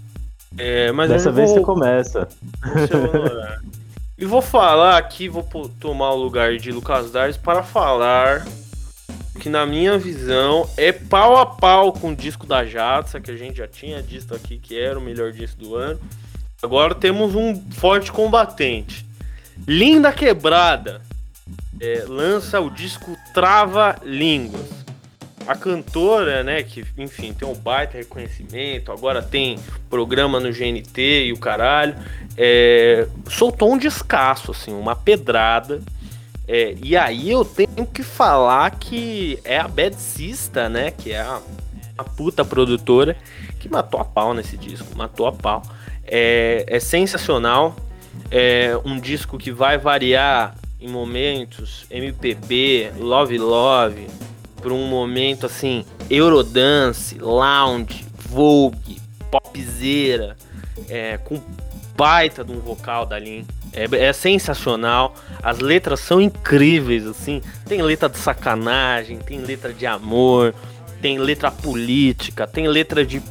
É, 0.59 0.91
mas 0.91 1.09
Dessa 1.09 1.31
vez 1.31 1.49
vou... 1.49 1.59
você 1.59 1.63
começa. 1.63 2.27
e 4.17 4.25
vou 4.25 4.41
falar 4.41 4.97
aqui, 4.97 5.29
vou 5.29 5.43
tomar 5.79 6.11
o 6.11 6.17
lugar 6.17 6.57
de 6.57 6.69
Lucas 6.69 7.11
Dardes 7.11 7.37
para 7.37 7.63
falar 7.63 8.45
que 9.39 9.47
na 9.47 9.65
minha 9.65 9.97
visão 9.97 10.69
é 10.75 10.91
pau 10.91 11.37
a 11.37 11.45
pau 11.45 11.93
com 11.93 12.11
o 12.11 12.15
disco 12.15 12.45
da 12.45 12.65
Jatsa, 12.65 13.21
que 13.21 13.31
a 13.31 13.37
gente 13.37 13.57
já 13.57 13.67
tinha 13.67 14.03
dito 14.03 14.35
aqui 14.35 14.57
que 14.57 14.77
era 14.77 14.99
o 14.99 15.01
melhor 15.01 15.31
disco 15.31 15.61
do 15.61 15.75
ano. 15.75 15.99
Agora 16.61 16.93
temos 16.93 17.35
um 17.35 17.55
forte 17.71 18.11
combatente. 18.11 19.05
Linda 19.65 20.11
Quebrada 20.11 21.01
é, 21.79 22.03
lança 22.05 22.59
o 22.59 22.69
disco 22.69 23.17
Trava 23.33 23.95
Línguas 24.03 24.78
a 25.49 25.55
cantora, 25.55 26.43
né, 26.43 26.61
que 26.61 26.85
enfim 26.95 27.33
tem 27.33 27.47
um 27.47 27.55
baita 27.55 27.97
reconhecimento, 27.97 28.91
agora 28.91 29.19
tem 29.19 29.57
programa 29.89 30.39
no 30.39 30.51
GNT 30.53 31.25
e 31.25 31.33
o 31.33 31.39
caralho, 31.39 31.95
é, 32.37 33.07
soltou 33.27 33.73
um 33.73 33.77
descasso, 33.77 34.51
assim, 34.51 34.71
uma 34.71 34.95
pedrada. 34.95 35.81
É, 36.47 36.75
e 36.83 36.95
aí 36.95 37.31
eu 37.31 37.43
tenho 37.43 37.87
que 37.87 38.03
falar 38.03 38.69
que 38.69 39.39
é 39.43 39.57
a 39.57 39.67
Bad 39.67 39.95
Sista, 39.95 40.69
né, 40.69 40.91
que 40.91 41.13
é 41.13 41.21
a, 41.21 41.41
a 41.97 42.03
puta 42.03 42.45
produtora, 42.45 43.17
que 43.59 43.67
matou 43.67 43.99
a 43.99 44.05
pau 44.05 44.35
nesse 44.35 44.55
disco, 44.55 44.95
matou 44.95 45.25
a 45.25 45.31
pau. 45.31 45.63
É, 46.05 46.63
é 46.67 46.79
sensacional, 46.79 47.75
é 48.29 48.79
um 48.85 48.99
disco 48.99 49.35
que 49.35 49.51
vai 49.51 49.79
variar 49.79 50.55
em 50.79 50.87
momentos 50.87 51.87
MPB, 51.89 52.91
Love 52.99 53.39
Love, 53.39 54.07
por 54.59 54.71
um 54.71 54.87
momento 54.87 55.45
assim, 55.45 55.85
Eurodance, 56.09 57.17
lounge, 57.17 58.05
vogue, 58.29 59.01
popzeira, 59.31 60.35
é, 60.87 61.17
com 61.17 61.41
baita 61.95 62.43
de 62.43 62.51
um 62.51 62.59
vocal 62.59 63.05
da 63.05 63.19
Lin. 63.19 63.45
É, 63.73 64.07
é, 64.07 64.13
sensacional, 64.13 65.15
as 65.43 65.59
letras 65.59 65.99
são 65.99 66.19
incríveis, 66.19 67.05
assim. 67.05 67.41
Tem 67.65 67.81
letra 67.81 68.09
de 68.09 68.17
sacanagem, 68.17 69.17
tem 69.19 69.39
letra 69.39 69.73
de 69.73 69.85
amor, 69.85 70.55
tem 71.01 71.17
letra 71.17 71.51
política, 71.51 72.47
tem 72.47 72.67
letra 72.67 73.05
de 73.05 73.21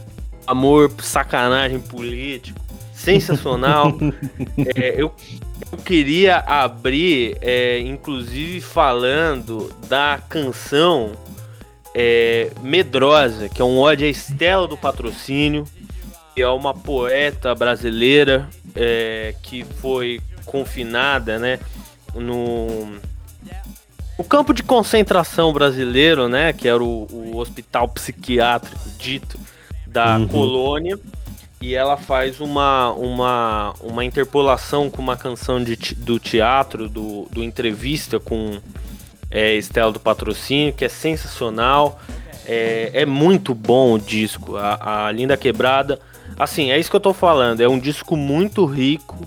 amor, 0.46 0.92
sacanagem 1.02 1.80
político. 1.80 2.67
Sensacional. 2.98 3.96
é, 4.76 4.94
eu 5.00 5.12
eu 5.70 5.78
queria 5.78 6.38
abrir, 6.38 7.36
é, 7.42 7.80
inclusive, 7.80 8.60
falando 8.60 9.70
da 9.86 10.20
canção 10.28 11.12
é, 11.94 12.50
Medrosa, 12.62 13.48
que 13.48 13.60
é 13.60 13.64
um 13.64 13.78
ódio 13.78 14.06
à 14.06 14.10
Estela 14.10 14.66
do 14.66 14.76
Patrocínio, 14.76 15.64
que 16.34 16.40
é 16.40 16.48
uma 16.48 16.72
poeta 16.72 17.54
brasileira 17.54 18.48
é, 18.74 19.34
que 19.42 19.64
foi 19.64 20.20
confinada 20.46 21.38
né, 21.38 21.58
no, 22.14 22.86
no 24.16 24.24
campo 24.24 24.54
de 24.54 24.62
concentração 24.62 25.52
brasileiro, 25.52 26.28
né, 26.28 26.52
que 26.52 26.66
era 26.66 26.82
o, 26.82 27.06
o 27.10 27.36
hospital 27.36 27.88
psiquiátrico 27.88 28.88
dito 28.98 29.38
da 29.86 30.16
uhum. 30.16 30.28
colônia 30.28 30.98
e 31.60 31.74
ela 31.74 31.96
faz 31.96 32.40
uma, 32.40 32.92
uma, 32.92 33.74
uma 33.80 34.04
interpolação 34.04 34.88
com 34.88 35.02
uma 35.02 35.16
canção 35.16 35.62
de, 35.62 35.76
do 35.96 36.18
teatro, 36.18 36.88
do, 36.88 37.26
do 37.30 37.42
entrevista 37.42 38.20
com 38.20 38.58
é, 39.30 39.54
Estela 39.54 39.92
do 39.92 39.98
Patrocínio, 39.98 40.72
que 40.72 40.84
é 40.84 40.88
sensacional. 40.88 42.00
É, 42.46 42.90
é 42.94 43.06
muito 43.06 43.54
bom 43.54 43.94
o 43.94 43.98
disco, 43.98 44.56
a, 44.56 45.06
a 45.06 45.12
Linda 45.12 45.36
Quebrada. 45.36 45.98
Assim, 46.38 46.70
é 46.70 46.78
isso 46.78 46.90
que 46.90 46.96
eu 46.96 47.00
tô 47.00 47.12
falando. 47.12 47.60
É 47.60 47.68
um 47.68 47.78
disco 47.78 48.16
muito 48.16 48.64
rico 48.64 49.26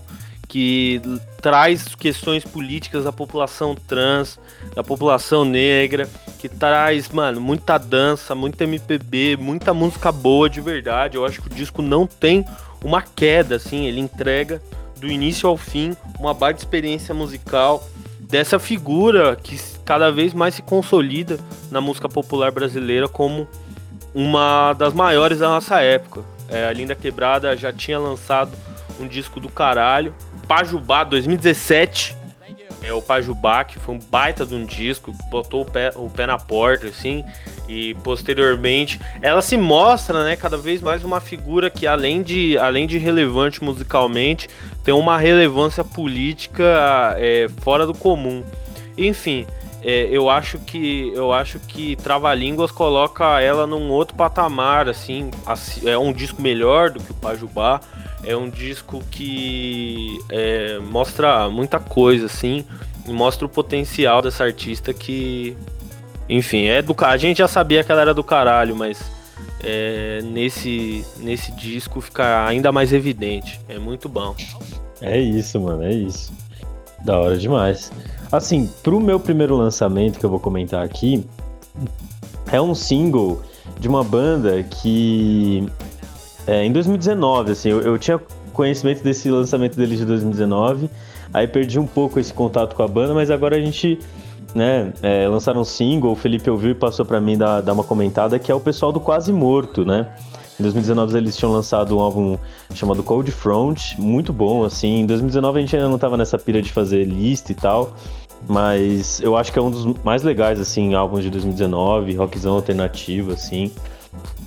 que 0.51 1.01
traz 1.41 1.96
questões 1.96 2.43
políticas 2.43 3.05
da 3.05 3.12
população 3.13 3.74
trans, 3.74 4.38
da 4.75 4.84
população 4.84 5.46
negra, 5.46 6.10
que 6.39 6.50
traz, 6.50 7.08
mano, 7.08 7.39
muita 7.39 7.77
dança, 7.77 8.36
muita 8.36 8.65
MPB, 8.65 9.38
muita 9.39 9.74
música 9.74 10.12
boa 10.12 10.50
de 10.50 10.60
verdade. 10.60 11.15
Eu 11.15 11.25
acho 11.25 11.41
que 11.41 11.48
o 11.48 11.55
disco 11.55 11.81
não 11.81 12.05
tem 12.05 12.46
uma 12.84 13.01
queda, 13.01 13.55
assim, 13.55 13.86
ele 13.86 14.01
entrega 14.01 14.62
do 14.98 15.08
início 15.08 15.48
ao 15.48 15.55
fim 15.55 15.96
uma 16.20 16.34
baita 16.34 16.60
experiência 16.60 17.15
musical 17.15 17.88
dessa 18.20 18.60
figura 18.60 19.38
que 19.38 19.58
cada 19.86 20.12
vez 20.12 20.34
mais 20.34 20.55
se 20.55 20.62
consolida 20.62 21.39
na 21.72 21.79
música 21.79 22.10
popular 22.10 22.51
brasileira 22.51 23.08
como 23.08 23.48
uma 24.13 24.74
das 24.74 24.93
maiores 24.93 25.39
da 25.39 25.48
nossa 25.48 25.79
época. 25.79 26.25
É, 26.50 26.67
a 26.67 26.74
Linda 26.74 26.93
Quebrada 26.93 27.55
já 27.55 27.72
tinha 27.72 27.98
lançado 27.98 28.51
um 29.00 29.08
disco 29.08 29.39
do 29.39 29.48
caralho, 29.48 30.13
Pajubá 30.51 31.05
2017. 31.05 32.13
É 32.84 32.91
o 32.91 33.01
Pajubá, 33.01 33.63
que 33.63 33.79
foi 33.79 33.96
um 33.96 34.00
baita 34.00 34.46
de 34.46 34.53
um 34.53 34.65
disco, 34.65 35.15
botou 35.29 35.62
o 35.62 35.65
pé, 35.65 35.93
o 35.96 36.10
pé 36.10 36.27
na 36.27 36.38
porta, 36.38 36.88
assim, 36.88 37.24
e 37.70 37.93
posteriormente 38.03 39.00
ela 39.22 39.41
se 39.41 39.55
mostra, 39.55 40.25
né, 40.25 40.36
cada 40.36 40.58
vez 40.58 40.81
mais 40.81 41.05
uma 41.05 41.22
figura 41.22 41.70
que 41.70 41.88
além 41.88 42.22
de, 42.22 42.58
além 42.58 42.86
de 42.86 42.98
relevante 42.98 43.63
musicalmente, 43.63 44.50
tem 44.84 44.93
uma 44.93 45.17
relevância 45.17 45.86
política 45.86 47.15
é, 47.17 47.48
fora 47.62 47.86
do 47.86 47.93
comum. 47.93 48.43
Enfim, 48.98 49.48
é, 49.81 50.10
eu 50.12 50.29
acho 50.29 50.60
que 50.60 51.13
eu 51.15 51.31
acho 51.31 51.60
que 51.60 51.96
Trava-Línguas 51.96 52.72
coloca 52.72 53.39
ela 53.39 53.65
num 53.65 53.89
outro 53.89 54.17
patamar, 54.17 54.89
assim, 54.89 55.31
assim, 55.46 55.88
é 55.88 55.98
um 55.98 56.12
disco 56.12 56.41
melhor 56.41 56.89
do 56.89 57.00
que 57.00 57.12
o 57.12 57.15
Pajubá, 57.15 57.79
é 58.24 58.36
um 58.36 58.50
disco 58.50 59.01
que 59.10 60.18
é, 60.30 60.80
mostra 60.80 61.50
muita 61.50 61.80
coisa, 61.80 62.25
assim, 62.25 62.66
e 63.08 63.12
mostra 63.12 63.46
o 63.46 63.50
potencial 63.50 64.22
dessa 64.22 64.44
artista 64.44 64.94
que, 64.94 65.56
enfim, 66.30 66.66
é 66.66 66.82
do 66.82 66.96
a 67.00 67.18
gente 67.18 67.38
já 67.38 67.48
sabia 67.48 67.84
que 67.84 67.92
ela 67.92 68.01
era 68.01 68.13
do 68.13 68.24
caralho, 68.24 68.75
mas 68.75 69.01
é, 69.63 70.22
nesse 70.24 71.06
nesse 71.18 71.51
disco 71.54 72.01
fica 72.01 72.46
ainda 72.46 72.72
mais 72.72 72.94
evidente, 72.94 73.60
é 73.68 73.78
muito 73.80 74.08
bom. 74.08 74.36
É 75.01 75.20
isso, 75.20 75.60
mano, 75.60 75.84
é 75.84 75.94
isso. 75.94 76.32
Da 77.04 77.20
hora 77.20 77.38
demais. 77.38 77.92
Assim, 78.32 78.70
pro 78.84 79.00
meu 79.00 79.20
primeiro 79.20 79.58
lançamento 79.58 80.20
que 80.20 80.25
eu 80.25 80.30
vou 80.30 80.40
comentar 80.40 80.86
aqui, 80.86 81.25
é 82.51 82.62
um 82.62 82.75
single 82.75 83.42
de 83.80 83.88
uma 83.88 84.04
banda 84.04 84.62
que 84.63 85.68
é, 86.48 86.65
em 86.65 86.71
2019, 86.71 87.51
assim, 87.51 87.69
eu, 87.69 87.81
eu, 87.81 87.98
tinha 87.98 88.19
conhecimento 88.53 89.03
desse 89.03 89.29
lançamento 89.29 89.75
deles 89.75 90.00
de 90.00 90.05
2019, 90.05 90.89
aí 91.33 91.48
perdi 91.48 91.79
um 91.79 91.88
pouco 91.88 92.19
esse 92.19 92.33
contato 92.33 92.75
com 92.75 92.83
a 92.83 92.88
banda, 92.88 93.13
mas 93.13 93.29
agora 93.29 93.55
a 93.55 93.60
gente, 93.60 94.00
né, 94.53 94.91
é, 95.01 95.27
lançaram 95.27 95.62
um 95.62 95.65
single, 95.65 96.12
o 96.12 96.15
Felipe 96.15 96.50
ouviu 96.50 96.71
e 96.71 96.75
passou 96.75 97.05
para 97.05 97.21
mim 97.21 97.38
dar, 97.38 97.62
dar 97.62 97.74
uma 97.74 97.83
comentada, 97.83 98.38
que 98.39 98.51
é 98.51 98.55
o 98.55 98.60
pessoal 98.60 98.91
do 98.91 99.00
Quase 99.00 99.31
Morto, 99.31 99.86
né? 99.86 100.07
Em 100.60 100.63
2019 100.63 101.17
eles 101.17 101.36
tinham 101.36 101.51
lançado 101.51 101.98
um 101.98 102.00
álbum 102.00 102.38
chamado 102.75 103.01
Cold 103.01 103.31
Front, 103.31 103.98
muito 103.98 104.31
bom, 104.31 104.63
assim. 104.63 105.00
Em 105.00 105.05
2019 105.07 105.57
a 105.57 105.62
gente 105.62 105.75
ainda 105.75 105.89
não 105.89 105.98
tava 105.98 106.15
nessa 106.15 106.38
pira 106.38 106.62
de 106.62 106.71
fazer 106.71 107.03
lista 107.03 107.51
e 107.51 107.55
tal. 107.55 107.95
Mas 108.48 109.19
eu 109.21 109.36
acho 109.36 109.51
que 109.51 109.57
é 109.57 109.62
um 109.62 109.71
dos 109.71 109.86
mais 110.03 110.21
legais, 110.24 110.60
assim, 110.60 110.93
álbuns 110.93 111.24
de 111.24 111.29
2019, 111.29 112.13
rockzão 112.15 112.53
alternativo, 112.55 113.31
assim. 113.31 113.71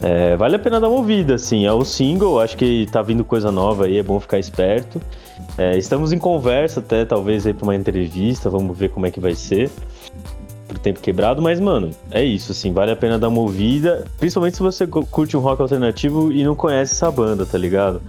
É, 0.00 0.36
vale 0.36 0.56
a 0.56 0.58
pena 0.58 0.80
dar 0.80 0.88
uma 0.88 0.98
ouvida, 0.98 1.34
assim. 1.34 1.64
É 1.66 1.72
o 1.72 1.84
single, 1.84 2.40
acho 2.40 2.56
que 2.56 2.86
tá 2.90 3.02
vindo 3.02 3.24
coisa 3.24 3.50
nova 3.50 3.86
aí, 3.86 3.98
é 3.98 4.02
bom 4.02 4.20
ficar 4.20 4.38
esperto. 4.38 5.00
É, 5.56 5.76
estamos 5.76 6.12
em 6.12 6.18
conversa 6.18 6.80
até, 6.80 7.04
talvez, 7.04 7.46
aí 7.46 7.54
pra 7.54 7.64
uma 7.64 7.74
entrevista, 7.74 8.50
vamos 8.50 8.76
ver 8.76 8.90
como 8.90 9.06
é 9.06 9.10
que 9.10 9.20
vai 9.20 9.34
ser. 9.34 9.70
Pro 10.68 10.78
tempo 10.78 11.00
quebrado, 11.00 11.40
mas, 11.40 11.60
mano, 11.60 11.90
é 12.10 12.24
isso, 12.24 12.52
assim, 12.52 12.72
vale 12.72 12.90
a 12.90 12.96
pena 12.96 13.18
dar 13.18 13.28
uma 13.28 13.40
ouvida. 13.40 14.04
Principalmente 14.18 14.56
se 14.56 14.62
você 14.62 14.86
curte 14.86 15.36
um 15.36 15.40
rock 15.40 15.62
alternativo 15.62 16.32
e 16.32 16.42
não 16.44 16.54
conhece 16.54 16.94
essa 16.94 17.10
banda, 17.10 17.46
tá 17.46 17.56
ligado? 17.56 18.02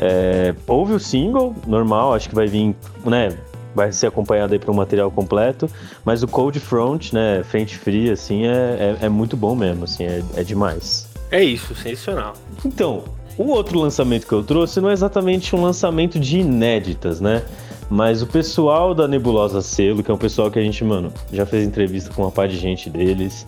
É, 0.00 0.54
ouve 0.66 0.94
o 0.94 1.00
single, 1.00 1.54
normal, 1.66 2.14
acho 2.14 2.28
que 2.28 2.34
vai 2.34 2.46
vir, 2.46 2.74
né? 3.04 3.36
Vai 3.74 3.92
ser 3.92 4.06
acompanhado 4.06 4.52
aí 4.52 4.58
para 4.58 4.70
um 4.70 4.74
material 4.74 5.10
completo, 5.10 5.68
mas 6.04 6.22
o 6.22 6.28
Cold 6.28 6.60
Front, 6.60 7.12
né? 7.12 7.42
Frente 7.42 7.76
fria, 7.76 8.12
assim, 8.12 8.46
é, 8.46 8.96
é, 9.00 9.06
é 9.06 9.08
muito 9.08 9.36
bom 9.36 9.54
mesmo, 9.54 9.84
assim, 9.84 10.04
é, 10.04 10.22
é 10.36 10.42
demais. 10.42 11.08
É 11.30 11.42
isso, 11.42 11.74
sensacional. 11.74 12.34
Então, 12.64 13.04
o 13.38 13.44
outro 13.44 13.78
lançamento 13.78 14.26
que 14.26 14.32
eu 14.32 14.42
trouxe 14.42 14.80
não 14.80 14.90
é 14.90 14.92
exatamente 14.92 15.56
um 15.56 15.62
lançamento 15.62 16.20
de 16.20 16.38
inéditas, 16.38 17.20
né? 17.20 17.42
Mas 17.88 18.22
o 18.22 18.26
pessoal 18.26 18.94
da 18.94 19.08
Nebulosa 19.08 19.60
Selo, 19.60 20.02
que 20.02 20.10
é 20.10 20.14
um 20.14 20.18
pessoal 20.18 20.50
que 20.50 20.58
a 20.58 20.62
gente, 20.62 20.82
mano, 20.84 21.12
já 21.32 21.44
fez 21.44 21.66
entrevista 21.66 22.12
com 22.12 22.22
uma 22.22 22.30
par 22.30 22.48
de 22.48 22.56
gente 22.56 22.88
deles. 22.88 23.46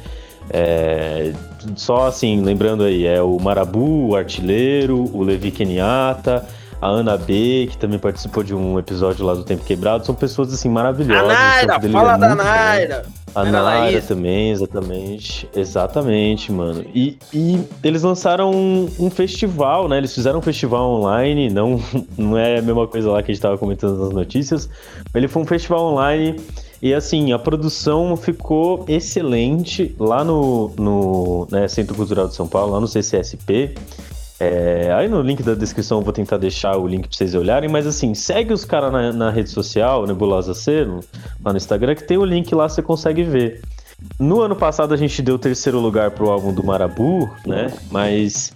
É, 0.51 1.33
só 1.77 2.07
assim, 2.07 2.43
lembrando 2.43 2.85
aí, 2.85 3.07
é 3.07 3.23
o 3.23 3.39
Marabu, 3.39 4.09
o 4.09 4.17
Artilheiro, 4.17 5.11
o 5.15 5.23
Levi 5.23 5.51
Kenyatta, 5.51 6.47
a 6.81 6.89
Ana 6.89 7.17
B, 7.17 7.69
que 7.71 7.79
também 7.79 7.99
participou 7.99 8.43
de 8.43 8.55
um 8.55 8.79
episódio 8.79 9.25
lá 9.25 9.35
do 9.35 9.45
Tempo 9.45 9.65
Quebrado, 9.65 10.05
são 10.05 10.15
pessoas 10.15 10.53
assim 10.53 10.69
maravilhosas. 10.69 11.31
A 11.31 11.67
Naira, 11.67 11.81
fala 11.91 12.15
é 12.15 12.19
da 12.19 12.35
Naira! 12.35 13.07
A 13.35 13.45
Naira 13.45 14.01
também, 14.03 14.51
exatamente. 14.51 15.49
Exatamente, 15.55 16.53
mano. 16.53 16.85
E, 16.95 17.19
e 17.33 17.61
eles 17.83 18.03
lançaram 18.03 18.53
um, 18.53 18.89
um, 18.99 19.11
festival, 19.11 19.89
né? 19.89 19.99
Eles 19.99 20.15
fizeram 20.15 20.39
um 20.39 20.43
festival 20.43 20.89
online, 20.91 21.51
não, 21.51 21.83
não 22.17 22.39
é 22.39 22.59
a 22.59 22.63
mesma 22.63 22.87
coisa 22.87 23.11
lá 23.11 23.23
que 23.23 23.33
a 23.33 23.35
gente 23.35 23.43
tava 23.43 23.59
comentando 23.59 23.99
nas 23.99 24.11
notícias. 24.11 24.69
Ele 25.15 25.27
foi 25.27 25.43
um 25.43 25.47
festival 25.47 25.93
online 25.93 26.37
e 26.85 26.93
assim, 26.93 27.33
a 27.33 27.39
produção 27.39 28.15
ficou 28.15 28.85
excelente 28.87 29.97
lá 29.99 30.23
no, 30.23 30.71
no 30.79 31.49
né, 31.51 31.67
Centro 31.67 31.95
Cultural 31.95 32.29
de 32.29 32.35
São 32.35 32.47
Paulo, 32.47 32.75
lá 32.75 32.81
no 32.81 32.87
CCSP. 32.87 33.75
É, 34.45 34.93
aí 34.93 35.09
no 35.09 35.23
link 35.23 35.43
da 35.43 35.55
descrição 35.55 35.99
eu 35.99 36.05
vou 36.05 36.13
tentar 36.13 36.37
deixar 36.37 36.77
o 36.77 36.87
link 36.87 37.09
pra 37.09 37.17
vocês 37.17 37.35
olharem, 37.35 37.71
mas 37.71 37.87
assim, 37.87 38.13
segue 38.13 38.53
os 38.53 38.63
caras 38.63 38.93
na, 38.93 39.11
na, 39.11 39.31
rede 39.31 39.49
social, 39.49 40.07
Nebulosa 40.07 40.53
C, 40.53 40.87
lá 41.43 41.51
no 41.51 41.57
Instagram, 41.57 41.95
que 41.95 42.07
tem 42.07 42.19
o 42.19 42.25
link 42.27 42.55
lá, 42.55 42.69
você 42.69 42.83
consegue 42.83 43.23
ver. 43.23 43.63
No 44.21 44.43
ano 44.43 44.55
passado 44.55 44.93
a 44.93 44.99
gente 44.99 45.23
deu 45.23 45.39
terceiro 45.39 45.81
lugar 45.81 46.11
pro 46.11 46.29
álbum 46.29 46.53
do 46.53 46.63
Marabu, 46.63 47.31
né? 47.47 47.73
Mas 47.91 48.53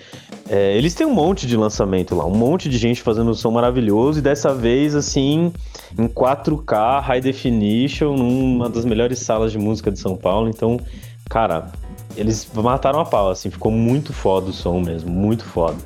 é, 0.47 0.77
eles 0.77 0.95
têm 0.95 1.07
um 1.07 1.15
monte 1.15 1.47
de 1.47 1.57
lançamento 1.57 2.15
lá, 2.15 2.27
um 2.27 2.37
monte 2.37 2.69
de 2.69 2.77
gente 2.77 3.01
fazendo 3.01 3.31
um 3.31 3.35
som 3.35 3.51
maravilhoso 3.51 4.19
e 4.19 4.23
dessa 4.23 4.53
vez, 4.53 4.95
assim, 4.95 5.51
em 5.99 6.07
4K, 6.07 7.01
high 7.01 7.21
definition, 7.23 8.15
numa 8.15 8.69
das 8.69 8.85
melhores 8.85 9.21
salas 9.21 9.53
de 9.53 9.59
música 9.59 9.91
de 9.91 9.99
São 9.99 10.17
Paulo. 10.17 10.51
Então, 10.51 10.79
cara, 11.31 11.71
eles 12.19 12.49
mataram 12.55 13.01
a 13.01 13.05
pau, 13.05 13.31
assim, 13.31 13.51
ficou 13.51 13.71
muito 13.71 14.13
foda 14.13 14.51
o 14.51 14.53
som 14.53 14.81
mesmo, 14.81 15.11
muito 15.11 15.45
foda. 15.45 15.77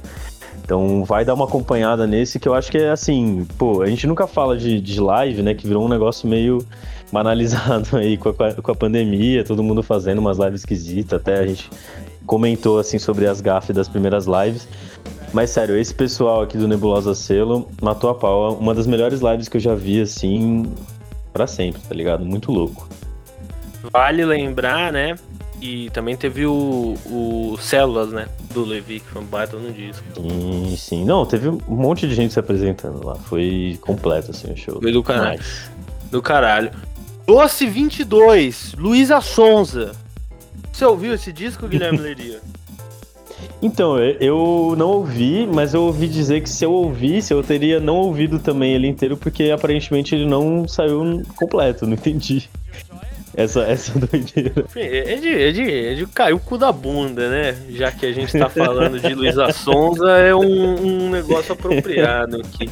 Então 0.65 1.05
vai 1.05 1.25
dar 1.25 1.35
uma 1.35 1.45
acompanhada 1.45 2.07
nesse 2.07 2.39
que 2.39 2.49
eu 2.49 2.55
acho 2.55 2.71
que 2.71 2.79
é 2.79 2.91
assim, 2.91 3.47
pô, 3.59 3.83
a 3.83 3.87
gente 3.87 4.07
nunca 4.07 4.27
fala 4.27 4.57
de, 4.57 4.81
de 4.81 5.01
live, 5.01 5.43
né? 5.43 5.55
Que 5.55 5.67
virou 5.67 5.85
um 5.85 5.89
negócio 5.89 6.29
meio 6.29 6.65
banalizado 7.11 7.97
aí 7.99 8.17
com 8.17 8.31
a, 8.31 8.55
com 8.55 8.73
a 8.73 8.75
pandemia, 8.75 9.45
todo 9.45 9.63
mundo 9.63 9.83
fazendo 9.83 10.19
umas 10.19 10.39
lives 10.39 10.61
esquisitas, 10.61 11.21
até 11.21 11.39
a 11.39 11.47
gente 11.47 11.69
comentou 12.27 12.79
assim 12.79 12.99
sobre 12.99 13.27
as 13.27 13.41
gafes 13.41 13.75
das 13.75 13.89
primeiras 13.89 14.27
lives. 14.27 14.69
Mas 15.33 15.51
sério, 15.51 15.77
esse 15.77 15.95
pessoal 15.95 16.43
aqui 16.43 16.59
do 16.59 16.69
Nebulosa 16.69 17.15
Selo 17.15 17.69
matou 17.81 18.11
a 18.11 18.15
pau. 18.15 18.55
Uma 18.55 18.75
das 18.75 18.87
melhores 18.87 19.21
lives 19.21 19.49
que 19.49 19.57
eu 19.57 19.61
já 19.61 19.75
vi, 19.75 20.01
assim, 20.01 20.71
para 21.33 21.47
sempre, 21.47 21.81
tá 21.81 21.95
ligado? 21.95 22.25
Muito 22.25 22.53
louco. 22.53 22.87
Vale 23.91 24.25
lembrar, 24.25 24.93
né? 24.93 25.17
E 25.63 25.89
também 25.91 26.17
teve 26.17 26.45
o, 26.45 26.97
o 27.07 27.57
Células, 27.61 28.11
né? 28.11 28.27
Do 28.53 28.65
Levi, 28.65 28.99
que 28.99 29.07
foi 29.07 29.23
um 29.23 29.25
baita 29.25 29.57
no 29.57 29.73
disco. 29.73 30.03
Sim, 30.17 30.77
sim. 30.77 31.05
Não, 31.05 31.25
teve 31.25 31.49
um 31.49 31.61
monte 31.69 32.09
de 32.09 32.17
gente 32.17 32.33
se 32.33 32.41
apresentando 32.41 33.07
lá. 33.07 33.15
Foi 33.15 33.79
completo, 33.81 34.33
assim, 34.33 34.53
o 34.53 34.57
show. 34.57 34.83
Foi 34.83 34.91
do 34.91 35.05
caralho. 35.05 35.41
Do 36.11 36.21
caralho. 36.21 36.73
Doce 37.25 37.65
22, 37.65 38.75
Luísa 38.77 39.21
Sonza. 39.21 39.93
Você 40.73 40.85
ouviu 40.85 41.15
esse 41.15 41.33
disco, 41.33 41.69
Guilherme 41.69 41.99
Leria? 42.03 42.41
Então, 43.63 43.97
eu 44.01 44.75
não 44.77 44.89
ouvi, 44.89 45.47
mas 45.47 45.75
eu 45.75 45.85
ouvi 45.85 46.09
dizer 46.09 46.43
que 46.43 46.51
se 46.51 46.65
eu 46.65 46.73
ouvisse, 46.73 47.33
eu 47.33 47.41
teria 47.41 47.79
não 47.79 47.99
ouvido 47.99 48.41
também 48.41 48.75
ele 48.75 48.89
inteiro, 48.89 49.17
porque 49.17 49.53
aparentemente 49.53 50.13
ele 50.13 50.27
não 50.27 50.67
saiu 50.67 51.23
completo, 51.37 51.87
não 51.87 51.95
entendi. 51.95 52.51
Essa, 53.35 53.63
essa 53.63 53.99
doideira. 53.99 54.67
É 54.77 55.17
de, 55.17 55.29
é, 55.29 55.53
de, 55.53 55.87
é 55.87 55.95
de 55.95 56.07
cair 56.07 56.35
o 56.35 56.41
cu 56.41 56.59
da 56.59 56.71
bunda, 56.71 57.29
né? 57.31 57.57
Já 57.71 57.91
que 57.91 58.07
a 58.07 58.13
gente 58.13 58.39
tá 58.39 58.49
falando 58.49 59.01
de 59.01 59.15
Luísa 59.15 59.53
Sonza, 59.53 60.11
é 60.19 60.35
um, 60.35 61.07
um 61.07 61.11
negócio 61.11 61.53
apropriado 61.53 62.41
aqui. 62.41 62.71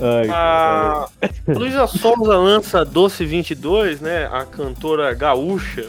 Ai, 0.00 0.28
a 0.28 1.06
Luísa 1.46 1.86
Sonza 1.86 2.36
lança 2.36 2.84
Doce 2.84 3.24
22, 3.24 4.00
né? 4.00 4.26
A 4.26 4.44
cantora 4.44 5.14
gaúcha 5.14 5.86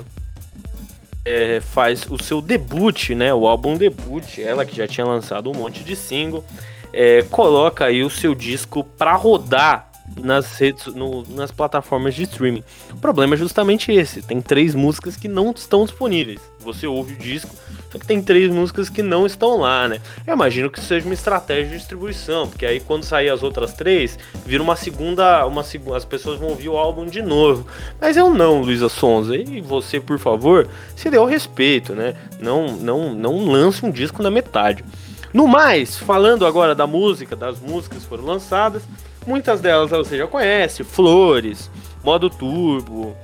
é, 1.26 1.60
faz 1.60 2.06
o 2.08 2.22
seu 2.22 2.40
debut, 2.40 3.10
né? 3.10 3.34
O 3.34 3.48
álbum 3.48 3.76
debut. 3.76 4.38
Ela 4.38 4.64
que 4.64 4.76
já 4.76 4.88
tinha 4.88 5.08
lançado 5.08 5.50
um 5.50 5.56
monte 5.56 5.84
de 5.84 5.96
single, 5.96 6.46
é, 6.94 7.24
coloca 7.24 7.86
aí 7.86 8.04
o 8.04 8.12
seu 8.12 8.36
disco 8.36 8.84
pra 8.84 9.16
rodar 9.16 9.95
nas 10.22 10.58
redes, 10.58 10.88
no, 10.88 11.24
nas 11.30 11.52
plataformas 11.52 12.16
de 12.16 12.24
streaming. 12.24 12.64
O 12.92 12.98
problema 12.98 13.36
é 13.36 13.38
justamente 13.38 13.92
esse: 13.92 14.22
tem 14.22 14.42
três 14.42 14.74
músicas 14.76 15.16
que 15.16 15.28
não 15.28 15.52
estão 15.52 15.84
disponíveis. 15.84 16.40
Você 16.60 16.88
ouve 16.88 17.14
o 17.14 17.18
disco, 17.18 17.56
só 17.92 18.00
que 18.00 18.08
tem 18.08 18.22
três 18.22 18.52
músicas 18.52 18.90
que 18.90 19.04
não 19.04 19.26
estão 19.26 19.58
lá, 19.58 19.88
né? 19.88 20.02
Eu 20.26 20.34
imagino 20.34 20.70
que 20.70 20.80
seja 20.80 21.06
uma 21.06 21.14
estratégia 21.14 21.70
de 21.70 21.78
distribuição, 21.78 22.48
porque 22.48 22.66
aí 22.66 22.80
quando 22.80 23.04
sair 23.04 23.30
as 23.30 23.44
outras 23.44 23.74
três, 23.74 24.18
vira 24.46 24.64
uma 24.64 24.76
segunda, 24.76 25.46
uma 25.46 25.64
segunda, 25.64 25.98
as 25.98 26.06
pessoas 26.06 26.40
vão 26.40 26.50
ouvir 26.50 26.70
o 26.70 26.78
álbum 26.78 27.06
de 27.06 27.22
novo. 27.22 27.68
Mas 28.02 28.18
eu 28.18 28.34
não, 28.34 28.62
Luísa 28.62 28.90
Sonza, 28.90 29.36
e 29.36 29.62
você, 29.62 30.00
por 30.00 30.18
favor, 30.18 30.68
se 30.96 31.10
dê 31.10 31.18
o 31.18 31.26
respeito, 31.26 31.94
né? 31.94 32.16
Não, 32.40 32.76
não, 32.76 33.14
não 33.14 33.46
lance 33.46 33.86
um 33.86 33.92
disco 33.92 34.24
na 34.24 34.32
metade. 34.32 34.84
No 35.36 35.48
mais, 35.48 35.98
falando 35.98 36.46
agora 36.46 36.74
da 36.74 36.88
música, 36.88 37.36
das 37.36 37.60
músicas 37.60 38.02
que 38.02 38.08
foram 38.08 38.24
lançadas, 38.24 38.84
Muitas 39.26 39.60
delas 39.60 39.90
você 39.90 40.18
já 40.18 40.28
conhece, 40.28 40.84
Flores, 40.84 41.70
Modo 42.04 42.30
Turbo. 42.30 43.16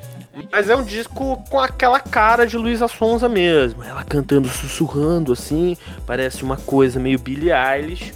Mas 0.51 0.69
é 0.69 0.75
um 0.75 0.83
disco 0.83 1.43
com 1.49 1.59
aquela 1.59 1.99
cara 1.99 2.47
de 2.47 2.57
Luísa 2.57 2.87
Sonza 2.87 3.27
mesmo. 3.27 3.83
Ela 3.83 4.03
cantando, 4.03 4.47
sussurrando 4.47 5.33
assim, 5.33 5.77
parece 6.05 6.43
uma 6.43 6.57
coisa 6.57 6.99
meio 6.99 7.19
Billie 7.19 7.51
Eilish, 7.51 8.13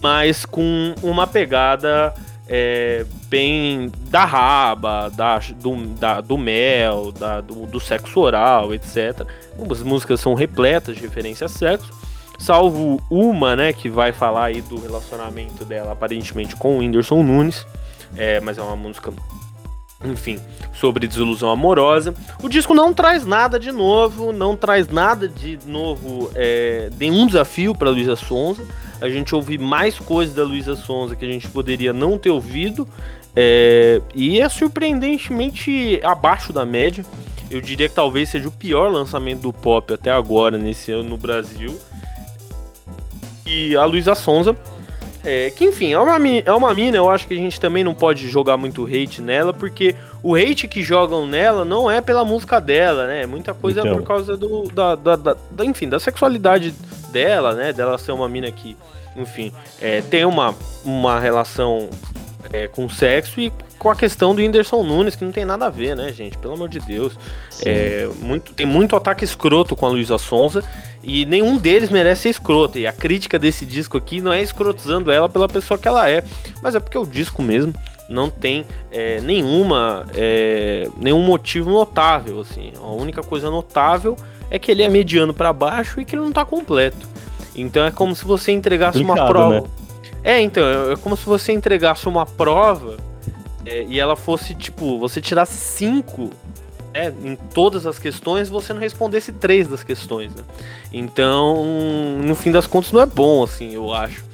mas 0.00 0.46
com 0.46 0.94
uma 1.02 1.26
pegada 1.26 2.14
é, 2.48 3.04
bem 3.28 3.92
da 4.08 4.24
raba, 4.24 5.10
da, 5.10 5.38
do, 5.38 5.76
da, 5.86 6.20
do 6.20 6.36
mel, 6.36 7.12
da, 7.12 7.40
do, 7.40 7.66
do 7.66 7.78
sexo 7.78 8.18
oral, 8.18 8.74
etc. 8.74 9.24
As 9.70 9.82
músicas 9.82 10.20
são 10.20 10.34
repletas 10.34 10.96
de 10.96 11.02
referência 11.02 11.44
a 11.44 11.48
sexo 11.48 11.99
salvo 12.40 13.00
uma, 13.10 13.54
né, 13.54 13.72
que 13.72 13.90
vai 13.90 14.12
falar 14.12 14.46
aí 14.46 14.62
do 14.62 14.80
relacionamento 14.80 15.64
dela 15.64 15.92
aparentemente 15.92 16.56
com 16.56 16.76
o 16.76 16.78
Whindersson 16.78 17.22
Nunes, 17.22 17.66
é, 18.16 18.40
mas 18.40 18.56
é 18.56 18.62
uma 18.62 18.74
música, 18.74 19.12
enfim, 20.02 20.40
sobre 20.72 21.06
desilusão 21.06 21.50
amorosa. 21.50 22.14
O 22.42 22.48
disco 22.48 22.72
não 22.74 22.94
traz 22.94 23.26
nada 23.26 23.60
de 23.60 23.70
novo, 23.70 24.32
não 24.32 24.56
traz 24.56 24.88
nada 24.88 25.28
de 25.28 25.58
novo, 25.66 26.30
é, 26.34 26.90
nenhum 26.98 27.26
desafio 27.26 27.74
para 27.74 27.90
Luísa 27.90 28.16
Sonza. 28.16 28.64
A 29.02 29.08
gente 29.08 29.34
ouve 29.34 29.58
mais 29.58 29.98
coisas 29.98 30.34
da 30.34 30.42
Luísa 30.42 30.76
Sonza 30.76 31.14
que 31.14 31.24
a 31.24 31.30
gente 31.30 31.46
poderia 31.48 31.92
não 31.92 32.18
ter 32.18 32.30
ouvido. 32.30 32.88
É, 33.36 34.00
e 34.14 34.40
é 34.40 34.48
surpreendentemente 34.48 36.00
abaixo 36.02 36.52
da 36.52 36.66
média. 36.66 37.04
Eu 37.50 37.60
diria 37.60 37.88
que 37.88 37.94
talvez 37.94 38.28
seja 38.28 38.48
o 38.48 38.52
pior 38.52 38.90
lançamento 38.90 39.40
do 39.40 39.52
pop 39.52 39.92
até 39.92 40.10
agora 40.10 40.58
nesse 40.58 40.90
ano 40.92 41.10
no 41.10 41.16
Brasil 41.16 41.78
e 43.50 43.76
a 43.76 43.84
Luísa 43.84 44.14
Sonza. 44.14 44.56
É, 45.22 45.50
que 45.50 45.66
enfim, 45.66 45.92
é 45.92 45.98
uma, 45.98 46.16
é 46.28 46.52
uma 46.52 46.72
mina, 46.72 46.96
eu 46.96 47.10
acho 47.10 47.28
que 47.28 47.34
a 47.34 47.36
gente 47.36 47.60
também 47.60 47.84
não 47.84 47.92
pode 47.92 48.26
jogar 48.26 48.56
muito 48.56 48.86
hate 48.86 49.20
nela, 49.20 49.52
porque 49.52 49.94
o 50.22 50.34
hate 50.34 50.66
que 50.66 50.82
jogam 50.82 51.26
nela 51.26 51.62
não 51.62 51.90
é 51.90 52.00
pela 52.00 52.24
música 52.24 52.58
dela, 52.58 53.06
né? 53.06 53.26
Muita 53.26 53.52
coisa 53.52 53.80
então. 53.80 53.92
é 53.92 53.96
por 53.96 54.02
causa 54.02 54.34
do, 54.34 54.70
da, 54.72 54.94
da, 54.94 55.16
da, 55.16 55.36
da, 55.50 55.64
enfim, 55.64 55.90
da 55.90 56.00
sexualidade 56.00 56.74
dela, 57.12 57.54
né? 57.54 57.70
Dela 57.70 57.98
ser 57.98 58.12
uma 58.12 58.30
mina 58.30 58.50
que, 58.50 58.74
enfim, 59.14 59.52
é, 59.78 60.00
tem 60.00 60.24
uma, 60.24 60.54
uma 60.86 61.20
relação 61.20 61.90
é, 62.52 62.66
com 62.66 62.88
sexo 62.88 63.40
e 63.40 63.52
com 63.78 63.90
a 63.90 63.96
questão 63.96 64.34
do 64.34 64.42
Whindersson 64.42 64.82
Nunes, 64.82 65.16
que 65.16 65.24
não 65.24 65.32
tem 65.32 65.44
nada 65.44 65.66
a 65.66 65.70
ver, 65.70 65.96
né, 65.96 66.12
gente? 66.12 66.36
Pelo 66.36 66.54
amor 66.54 66.68
de 66.68 66.80
Deus. 66.80 67.14
É, 67.64 68.08
muito, 68.20 68.52
tem 68.52 68.66
muito 68.66 68.94
ataque 68.94 69.24
escroto 69.24 69.74
com 69.74 69.86
a 69.86 69.88
Luísa 69.88 70.18
Sonza 70.18 70.62
e 71.02 71.24
nenhum 71.24 71.56
deles 71.56 71.88
merece 71.88 72.22
ser 72.22 72.28
escroto. 72.30 72.78
E 72.78 72.86
a 72.86 72.92
crítica 72.92 73.38
desse 73.38 73.64
disco 73.64 73.96
aqui 73.96 74.20
não 74.20 74.32
é 74.32 74.42
escrotizando 74.42 75.10
ela 75.10 75.28
pela 75.28 75.48
pessoa 75.48 75.78
que 75.78 75.88
ela 75.88 76.08
é, 76.10 76.22
mas 76.62 76.74
é 76.74 76.80
porque 76.80 76.98
o 76.98 77.06
disco 77.06 77.42
mesmo 77.42 77.72
não 78.08 78.28
tem 78.28 78.66
é, 78.90 79.20
nenhuma 79.20 80.04
é, 80.14 80.88
nenhum 80.98 81.22
motivo 81.22 81.70
notável 81.70 82.40
assim. 82.40 82.72
A 82.76 82.90
única 82.90 83.22
coisa 83.22 83.48
notável 83.50 84.16
é 84.50 84.58
que 84.58 84.70
ele 84.70 84.82
é 84.82 84.88
mediano 84.88 85.32
para 85.32 85.52
baixo 85.52 86.00
e 86.00 86.04
que 86.04 86.16
ele 86.16 86.22
não 86.22 86.32
tá 86.32 86.44
completo. 86.44 87.08
Então 87.54 87.84
é 87.84 87.90
como 87.90 88.14
se 88.14 88.24
você 88.24 88.52
entregasse 88.52 88.98
uma 88.98 89.26
prova. 89.26 89.60
Né? 89.62 89.79
É, 90.22 90.40
então, 90.40 90.62
é, 90.64 90.92
é 90.92 90.96
como 90.96 91.16
se 91.16 91.24
você 91.24 91.52
entregasse 91.52 92.08
uma 92.08 92.26
prova 92.26 92.96
é, 93.64 93.84
e 93.84 93.98
ela 93.98 94.16
fosse, 94.16 94.54
tipo, 94.54 94.98
você 94.98 95.20
tirasse 95.20 95.56
cinco 95.56 96.30
é, 96.92 97.08
em 97.08 97.36
todas 97.36 97.86
as 97.86 97.98
questões, 97.98 98.48
você 98.48 98.72
não 98.72 98.80
respondesse 98.80 99.32
três 99.32 99.68
das 99.68 99.82
questões, 99.82 100.34
né? 100.34 100.42
Então, 100.92 101.64
no 102.22 102.34
fim 102.34 102.50
das 102.50 102.66
contas, 102.66 102.92
não 102.92 103.00
é 103.00 103.06
bom, 103.06 103.42
assim, 103.44 103.74
eu 103.74 103.92
acho. 103.92 104.24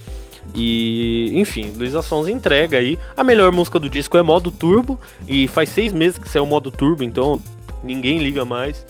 E, 0.55 1.33
enfim, 1.35 1.72
Luísa 1.77 2.01
Sons 2.03 2.29
entrega 2.29 2.79
aí. 2.79 2.99
A 3.16 3.22
melhor 3.22 3.53
música 3.53 3.79
do 3.79 3.90
disco 3.90 4.16
é 4.16 4.22
modo 4.22 4.51
turbo. 4.51 4.99
E 5.29 5.49
faz 5.49 5.68
seis 5.68 5.92
meses 5.92 6.18
que 6.18 6.29
saiu 6.29 6.44
o 6.44 6.46
modo 6.46 6.70
turbo, 6.70 7.05
então 7.05 7.40
ninguém 7.83 8.18
liga 8.18 8.44
mais. 8.44 8.87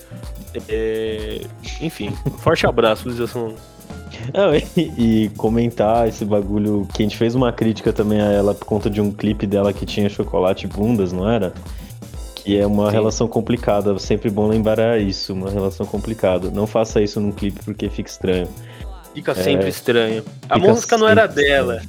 É... 0.69 1.41
Enfim, 1.81 2.15
forte 2.39 2.65
abraço, 2.65 3.07
Luísa 3.07 3.27
Sons. 3.27 3.59
Não, 4.33 4.55
e, 4.55 5.25
e, 5.25 5.29
comentar 5.37 6.07
esse 6.07 6.25
bagulho 6.25 6.87
que 6.93 7.01
a 7.01 7.05
gente 7.05 7.17
fez 7.17 7.35
uma 7.35 7.51
crítica 7.51 7.93
também 7.93 8.21
a 8.21 8.31
ela 8.31 8.53
por 8.53 8.65
conta 8.65 8.89
de 8.89 9.01
um 9.01 9.11
clipe 9.11 9.45
dela 9.47 9.71
que 9.71 9.85
tinha 9.85 10.09
chocolate 10.09 10.67
bundas, 10.67 11.11
não 11.11 11.29
era? 11.29 11.53
Que 12.35 12.57
é 12.57 12.65
uma 12.65 12.87
Sim. 12.87 12.93
relação 12.93 13.27
complicada, 13.27 13.97
sempre 13.99 14.29
bom 14.29 14.47
lembrar 14.47 14.99
isso, 14.99 15.33
uma 15.33 15.49
relação 15.49 15.85
complicada. 15.85 16.49
Não 16.51 16.67
faça 16.67 17.01
isso 17.01 17.19
num 17.19 17.31
clipe 17.31 17.59
porque 17.63 17.89
fica 17.89 18.09
estranho. 18.09 18.47
Fica 19.13 19.33
sempre 19.33 19.65
é, 19.65 19.69
estranho. 19.69 20.23
A 20.47 20.59
música 20.59 20.97
não 20.97 21.07
era 21.07 21.25
dela, 21.25 21.81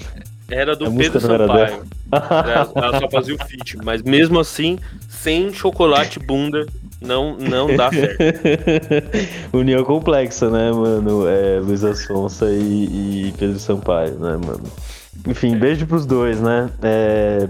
era 0.51 0.75
do 0.75 0.91
Pedro 0.93 1.21
Sampaio. 1.21 1.83
Ela, 2.11 2.73
ela 2.75 3.01
só 3.01 3.11
fazia 3.11 3.35
o 3.35 3.39
feat, 3.45 3.77
mas 3.85 4.03
mesmo 4.03 4.41
assim, 4.41 4.79
sem 5.09 5.53
chocolate 5.53 6.19
bunda, 6.19 6.67
não, 7.01 7.37
não 7.37 7.75
dá 7.77 7.91
certo. 7.93 8.19
União 9.53 9.85
complexa, 9.85 10.51
né, 10.51 10.73
mano? 10.73 11.29
É, 11.29 11.61
Luiz 11.61 11.85
Asfonso 11.85 12.45
e, 12.47 13.29
e 13.29 13.35
Pedro 13.39 13.59
Sampaio, 13.59 14.19
né, 14.19 14.37
mano? 14.37 14.65
Enfim, 15.27 15.55
é. 15.55 15.59
beijo 15.59 15.87
pros 15.87 16.07
dois, 16.07 16.41
né? 16.41 16.71
É... 16.83 17.49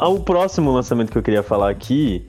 O 0.00 0.20
próximo 0.20 0.70
lançamento 0.70 1.10
que 1.10 1.18
eu 1.18 1.22
queria 1.22 1.42
falar 1.42 1.70
aqui, 1.70 2.26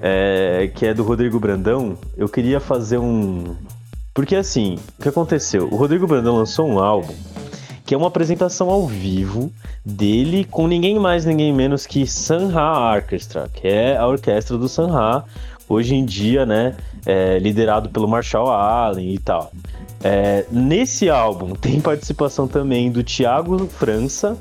é... 0.00 0.70
que 0.74 0.86
é 0.86 0.94
do 0.94 1.02
Rodrigo 1.02 1.38
Brandão, 1.38 1.96
eu 2.16 2.28
queria 2.28 2.60
fazer 2.60 2.98
um. 2.98 3.56
Porque 4.14 4.34
assim, 4.34 4.78
o 4.98 5.02
que 5.02 5.08
aconteceu? 5.08 5.68
O 5.70 5.76
Rodrigo 5.76 6.06
Brandão 6.06 6.36
lançou 6.36 6.66
um 6.66 6.78
álbum 6.78 7.14
que 7.86 7.94
é 7.94 7.96
uma 7.96 8.08
apresentação 8.08 8.68
ao 8.68 8.84
vivo 8.88 9.52
dele 9.84 10.44
com 10.44 10.66
ninguém 10.66 10.98
mais, 10.98 11.24
ninguém 11.24 11.52
menos 11.52 11.86
que 11.86 12.04
Sanha 12.04 12.60
Orchestra, 12.60 13.48
que 13.54 13.68
é 13.68 13.96
a 13.96 14.04
orquestra 14.08 14.58
do 14.58 14.68
Sanha, 14.68 15.22
hoje 15.68 15.94
em 15.94 16.04
dia, 16.04 16.46
né, 16.46 16.76
é, 17.04 17.38
liderado 17.38 17.88
pelo 17.88 18.08
Marshall 18.08 18.50
Allen 18.50 19.12
e 19.12 19.18
tal. 19.18 19.52
É, 20.02 20.44
nesse 20.50 21.08
álbum 21.08 21.54
tem 21.56 21.80
participação 21.80 22.46
também 22.46 22.90
do 22.90 23.02
Thiago 23.02 23.66
França, 23.66 24.36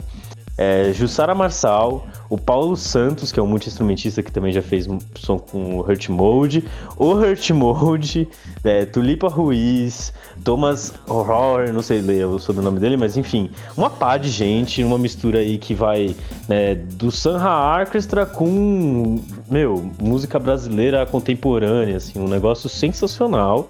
é, 0.57 0.91
Jussara 0.93 1.35
Marçal, 1.35 2.05
o 2.29 2.37
Paulo 2.37 2.75
Santos, 2.75 3.31
que 3.31 3.39
é 3.39 3.43
um 3.43 3.47
multi-instrumentista 3.47 4.23
que 4.23 4.31
também 4.31 4.51
já 4.51 4.61
fez 4.61 4.87
som 5.15 5.37
com 5.37 5.77
o 5.77 5.81
Hurt 5.81 6.09
Mode, 6.09 6.63
o 6.97 7.11
Hurt 7.11 7.49
Mode, 7.51 8.27
é, 8.63 8.85
Tulipa 8.85 9.27
Ruiz, 9.27 10.13
Thomas 10.43 10.93
Horror, 11.07 11.71
não 11.73 11.81
sei 11.81 12.01
ler 12.01 12.25
o 12.25 12.39
sobrenome 12.39 12.79
dele, 12.79 12.97
mas 12.97 13.17
enfim, 13.17 13.49
uma 13.75 13.89
pá 13.89 14.17
de 14.17 14.29
gente, 14.29 14.83
uma 14.83 14.97
mistura 14.97 15.39
aí 15.39 15.57
que 15.57 15.73
vai 15.73 16.15
né, 16.47 16.75
do 16.75 17.11
Sanha 17.11 17.79
Orchestra 17.79 18.25
com, 18.25 19.21
meu, 19.49 19.91
música 19.99 20.39
brasileira 20.39 21.05
contemporânea, 21.05 21.97
assim, 21.97 22.19
um 22.19 22.27
negócio 22.27 22.69
sensacional. 22.69 23.69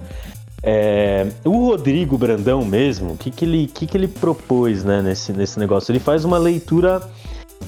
É, 0.68 1.28
o 1.44 1.68
Rodrigo 1.68 2.18
Brandão 2.18 2.66
mesmo, 2.66 3.14
o 3.14 3.18
que, 3.18 3.30
que, 3.30 3.46
ele, 3.46 3.68
que, 3.68 3.86
que 3.86 3.96
ele 3.96 4.08
propôs 4.08 4.84
né, 4.84 5.00
nesse, 5.00 5.32
nesse 5.32 5.60
negócio? 5.60 5.92
Ele 5.92 6.00
faz 6.00 6.26
uma 6.26 6.40
leitura. 6.40 7.02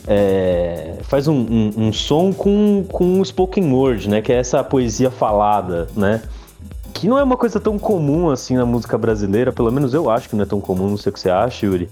É, 0.08 0.96
faz 1.04 1.28
um, 1.28 1.36
um, 1.36 1.74
um, 1.78 1.94
som 1.94 2.32
com, 2.32 2.86
com 2.88 3.24
spoken 3.24 3.72
word, 3.72 4.10
né? 4.10 4.22
Que 4.22 4.32
é 4.32 4.38
essa 4.38 4.64
poesia 4.64 5.12
falada, 5.12 5.88
né? 5.96 6.22
Que 6.94 7.08
não 7.08 7.18
é 7.18 7.24
uma 7.24 7.38
coisa 7.38 7.60
tão 7.60 7.78
comum 7.78 8.30
assim 8.30 8.56
na 8.56 8.66
música 8.66 8.98
brasileira, 8.98 9.52
pelo 9.52 9.72
menos 9.72 9.94
eu 9.94 10.10
acho 10.10 10.30
que 10.30 10.36
não 10.36 10.44
é 10.44 10.48
tão 10.48 10.62
comum, 10.62 10.90
não 10.90 10.98
sei 10.98 11.10
o 11.10 11.14
que 11.14 11.20
você 11.20 11.30
acha, 11.30 11.66
Yuri. 11.66 11.90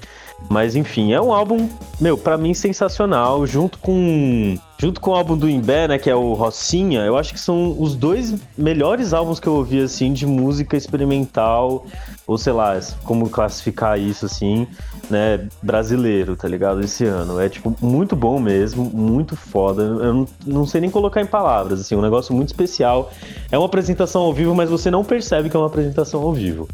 Mas 0.49 0.75
enfim, 0.75 1.13
é 1.13 1.21
um 1.21 1.33
álbum, 1.33 1.69
meu, 1.99 2.17
para 2.17 2.37
mim 2.37 2.53
sensacional, 2.53 3.45
junto 3.47 3.77
com 3.79 4.57
junto 4.77 4.99
com 4.99 5.11
o 5.11 5.15
álbum 5.15 5.37
do 5.37 5.49
Imbé, 5.49 5.87
né, 5.87 5.97
que 5.97 6.09
é 6.09 6.15
o 6.15 6.33
Rocinha, 6.33 7.01
eu 7.01 7.17
acho 7.17 7.33
que 7.33 7.39
são 7.39 7.75
os 7.79 7.95
dois 7.95 8.35
melhores 8.57 9.13
álbuns 9.13 9.39
que 9.39 9.47
eu 9.47 9.53
ouvi 9.53 9.81
assim 9.81 10.11
de 10.11 10.25
música 10.25 10.75
experimental, 10.75 11.85
ou 12.27 12.37
sei 12.37 12.53
lá, 12.53 12.79
como 13.03 13.29
classificar 13.29 13.99
isso 13.99 14.25
assim, 14.25 14.67
né, 15.09 15.47
brasileiro, 15.61 16.35
tá 16.35 16.47
ligado? 16.47 16.81
Esse 16.81 17.05
ano. 17.05 17.39
É 17.39 17.47
tipo 17.47 17.75
muito 17.81 18.15
bom 18.15 18.39
mesmo, 18.39 18.83
muito 18.85 19.35
foda. 19.35 19.83
Eu 19.83 20.13
não, 20.13 20.27
não 20.45 20.65
sei 20.65 20.81
nem 20.81 20.89
colocar 20.89 21.21
em 21.21 21.25
palavras, 21.25 21.81
assim, 21.81 21.95
um 21.95 22.01
negócio 22.01 22.33
muito 22.33 22.49
especial. 22.49 23.11
É 23.51 23.57
uma 23.57 23.67
apresentação 23.67 24.23
ao 24.23 24.33
vivo, 24.33 24.55
mas 24.55 24.69
você 24.69 24.89
não 24.89 25.03
percebe 25.03 25.49
que 25.49 25.55
é 25.55 25.59
uma 25.59 25.67
apresentação 25.67 26.21
ao 26.21 26.33
vivo 26.33 26.67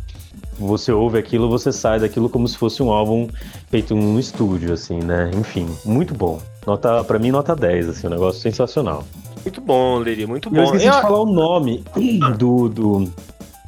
você 0.62 0.92
ouve 0.92 1.18
aquilo, 1.18 1.50
você 1.50 1.72
sai 1.72 2.00
daquilo 2.00 2.30
como 2.30 2.48
se 2.48 2.58
fosse 2.58 2.84
um 2.84 2.92
álbum 2.92 3.28
feito 3.70 3.96
num 3.96 4.20
estúdio, 4.20 4.74
assim, 4.74 5.00
né? 5.00 5.32
Enfim, 5.34 5.68
muito 5.84 6.14
bom. 6.14 6.40
Nota, 6.66 7.04
pra 7.04 7.18
mim, 7.18 7.32
nota 7.32 7.56
10, 7.56 7.90
assim, 7.90 8.08
um 8.08 8.12
negócio 8.12 8.40
sensacional. 8.40 9.04
Muito 9.44 9.60
bom, 9.60 10.00
Liri, 10.00 10.28
muito 10.28 10.50
bom. 10.50 10.58
Eu 10.58 10.64
esqueci 10.66 10.86
eu... 10.86 10.94
de 10.94 11.02
falar 11.02 11.20
o 11.20 11.26
nome 11.26 11.84
do, 12.38 12.70
do, 12.70 13.12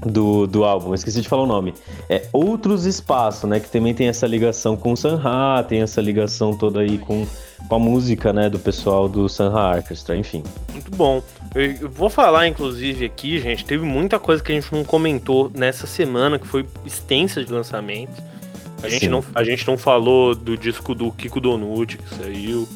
do, 0.06 0.48
do 0.48 0.64
álbum, 0.64 0.94
esqueci 0.94 1.22
de 1.22 1.30
falar 1.30 1.44
o 1.44 1.48
nome. 1.48 1.74
É 2.10 2.28
Outros 2.34 2.86
Espaços, 2.86 3.50
né? 3.50 3.60
Que 3.60 3.70
também 3.70 3.94
tem 3.94 4.08
essa 4.08 4.28
ligação 4.28 4.76
com 4.76 4.94
o 4.94 4.98
Sanha, 4.98 5.64
tem 5.68 5.82
essa 5.82 6.02
ligação 6.02 6.56
toda 6.58 6.82
aí 6.82 6.98
com, 6.98 7.26
com 7.68 7.76
a 7.76 7.80
música, 7.80 8.34
né? 8.34 8.50
Do 8.50 8.60
pessoal 8.60 9.08
do 9.08 9.30
Sanha 9.30 9.52
Orchestra, 9.52 10.16
enfim. 10.16 10.44
Muito 10.72 10.92
bom. 10.92 11.22
Eu 11.56 11.90
vou 11.90 12.10
falar, 12.10 12.48
inclusive, 12.48 13.06
aqui, 13.06 13.40
gente, 13.40 13.66
teve 13.66 13.86
muita 13.86 14.20
coisa 14.20 14.44
que 14.44 14.52
a 14.52 14.56
gente 14.56 14.74
não 14.74 14.84
comentou 14.84 15.52
nessa 15.54 15.88
semana, 15.88 16.40
que 16.40 16.48
foi 16.48 16.66
extensa 16.86 17.44
de 17.44 17.52
lançamento. 17.52 18.22
A 18.82 18.90
gente, 18.90 19.08
não, 19.08 19.24
a 19.34 19.44
gente 19.46 19.66
não 19.66 19.78
falou 19.78 20.36
do 20.36 20.58
disco 20.58 20.94
do 20.94 21.10
Kiko 21.12 21.40
Donucci, 21.40 21.98
que 21.98 22.16
saiu. 22.16 22.68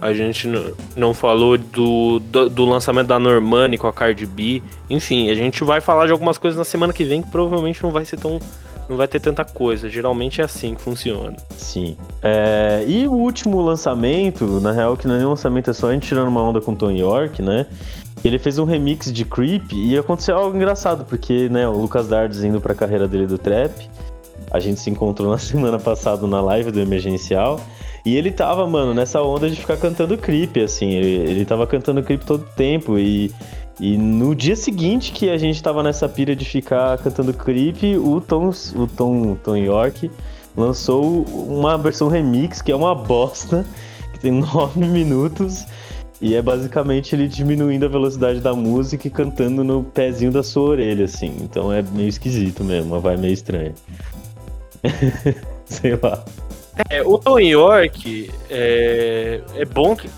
A 0.00 0.14
gente 0.14 0.48
não 0.96 1.12
falou 1.12 1.58
do, 1.58 2.18
do, 2.20 2.48
do, 2.48 2.64
lançamento 2.64 3.08
da 3.08 3.18
Normani 3.18 3.76
com 3.76 3.86
a 3.86 3.92
Cardi 3.92 4.24
B. 4.24 4.62
Enfim, 4.88 5.30
a 5.30 5.34
gente 5.34 5.62
vai 5.62 5.80
falar 5.80 6.06
de 6.06 6.12
algumas 6.12 6.38
coisas 6.38 6.56
na 6.56 6.64
semana 6.64 6.92
que 6.92 7.04
vem 7.04 7.20
que 7.20 7.30
provavelmente 7.30 7.82
não 7.82 7.90
vai 7.90 8.04
ser 8.04 8.18
tão. 8.18 8.40
Não 8.88 8.96
vai 8.96 9.06
ter 9.06 9.20
tanta 9.20 9.44
coisa. 9.44 9.88
Geralmente 9.88 10.40
é 10.40 10.44
assim 10.44 10.74
que 10.74 10.80
funciona. 10.80 11.36
Sim. 11.56 11.96
É, 12.22 12.82
e 12.88 13.06
o 13.06 13.12
último 13.12 13.60
lançamento, 13.60 14.44
na 14.60 14.72
real, 14.72 14.96
que 14.96 15.06
não 15.06 15.14
é 15.14 15.18
nem 15.18 15.26
lançamento, 15.26 15.70
é 15.70 15.72
só 15.72 15.90
a 15.90 15.92
gente 15.92 16.08
tirando 16.08 16.28
uma 16.28 16.42
onda 16.42 16.60
com 16.60 16.72
o 16.72 16.76
Tony 16.76 17.00
York, 17.00 17.40
né? 17.42 17.66
Ele 18.24 18.38
fez 18.38 18.58
um 18.58 18.64
remix 18.64 19.12
de 19.12 19.24
Creep 19.24 19.72
e 19.72 19.96
aconteceu 19.96 20.36
algo 20.36 20.56
engraçado, 20.56 21.04
porque 21.04 21.48
né, 21.48 21.68
o 21.68 21.72
Lucas 21.72 22.08
Dardes 22.08 22.42
indo 22.42 22.60
pra 22.60 22.74
carreira 22.74 23.06
dele 23.06 23.26
do 23.26 23.38
trap, 23.38 23.88
a 24.50 24.58
gente 24.58 24.80
se 24.80 24.90
encontrou 24.90 25.30
na 25.30 25.38
semana 25.38 25.78
passada 25.78 26.26
na 26.26 26.40
live 26.40 26.70
do 26.70 26.80
Emergencial. 26.80 27.60
E 28.04 28.16
ele 28.16 28.30
tava, 28.30 28.66
mano, 28.66 28.94
nessa 28.94 29.22
onda 29.22 29.48
de 29.48 29.56
ficar 29.56 29.76
cantando 29.76 30.16
Creep, 30.16 30.56
assim. 30.58 30.90
Ele, 30.90 31.30
ele 31.30 31.44
tava 31.44 31.66
cantando 31.66 32.02
Creep 32.02 32.22
todo 32.24 32.44
tempo. 32.56 32.98
E, 32.98 33.30
e 33.78 33.96
no 33.96 34.34
dia 34.34 34.56
seguinte 34.56 35.12
que 35.12 35.28
a 35.28 35.36
gente 35.36 35.62
tava 35.62 35.82
nessa 35.82 36.08
pira 36.08 36.34
de 36.34 36.44
ficar 36.44 36.98
cantando 36.98 37.32
Creep, 37.32 37.82
o 37.98 38.20
Tom, 38.20 38.50
o 38.74 38.86
Tom, 38.86 39.36
Tom 39.36 39.56
York 39.56 40.10
lançou 40.56 41.22
uma 41.24 41.78
versão 41.78 42.08
remix 42.08 42.60
que 42.60 42.72
é 42.72 42.76
uma 42.76 42.94
bosta, 42.94 43.64
que 44.12 44.20
tem 44.20 44.32
nove 44.40 44.80
minutos. 44.80 45.66
E 46.20 46.34
é 46.34 46.42
basicamente 46.42 47.14
ele 47.14 47.26
diminuindo 47.26 47.86
a 47.86 47.88
velocidade 47.88 48.40
da 48.40 48.52
música 48.52 49.06
e 49.06 49.10
cantando 49.10 49.64
no 49.64 49.82
pezinho 49.82 50.30
da 50.30 50.42
sua 50.42 50.70
orelha, 50.70 51.06
assim. 51.06 51.34
Então 51.40 51.72
é 51.72 51.80
meio 51.80 52.08
esquisito 52.08 52.62
mesmo, 52.62 53.00
vai 53.00 53.16
meio 53.16 53.32
estranho. 53.32 53.72
Sei 55.64 55.98
lá. 56.02 56.22
É, 56.88 57.02
o 57.02 57.18
Tom 57.18 57.38
York 57.38 58.30
é, 58.48 59.40
é 59.56 59.64
bom 59.64 59.96
que 59.96 60.08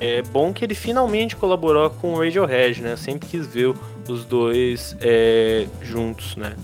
é 0.00 0.22
bom 0.22 0.52
que 0.52 0.64
ele 0.64 0.74
finalmente 0.74 1.36
colaborou 1.36 1.88
com 1.88 2.14
o 2.14 2.18
Radiohead, 2.18 2.82
né? 2.82 2.92
Eu 2.92 2.96
sempre 2.96 3.28
quis 3.28 3.46
ver 3.46 3.74
os 4.08 4.24
dois 4.24 4.96
é, 5.00 5.66
juntos, 5.82 6.36
né? 6.36 6.54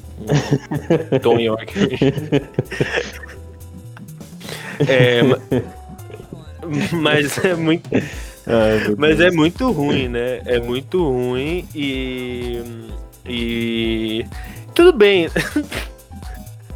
Tom 1.23 1.39
York. 1.39 1.73
é, 4.87 5.23
mas 6.93 7.43
é 7.45 7.55
muito. 7.55 7.89
Ai, 7.93 8.95
mas 8.99 9.21
é 9.21 9.31
muito 9.31 9.71
ruim, 9.71 10.09
né? 10.09 10.43
É 10.45 10.59
muito 10.61 11.03
ruim 11.03 11.67
e. 11.75 12.63
E. 13.27 14.27
Tudo 14.75 14.93
bem. 14.93 15.29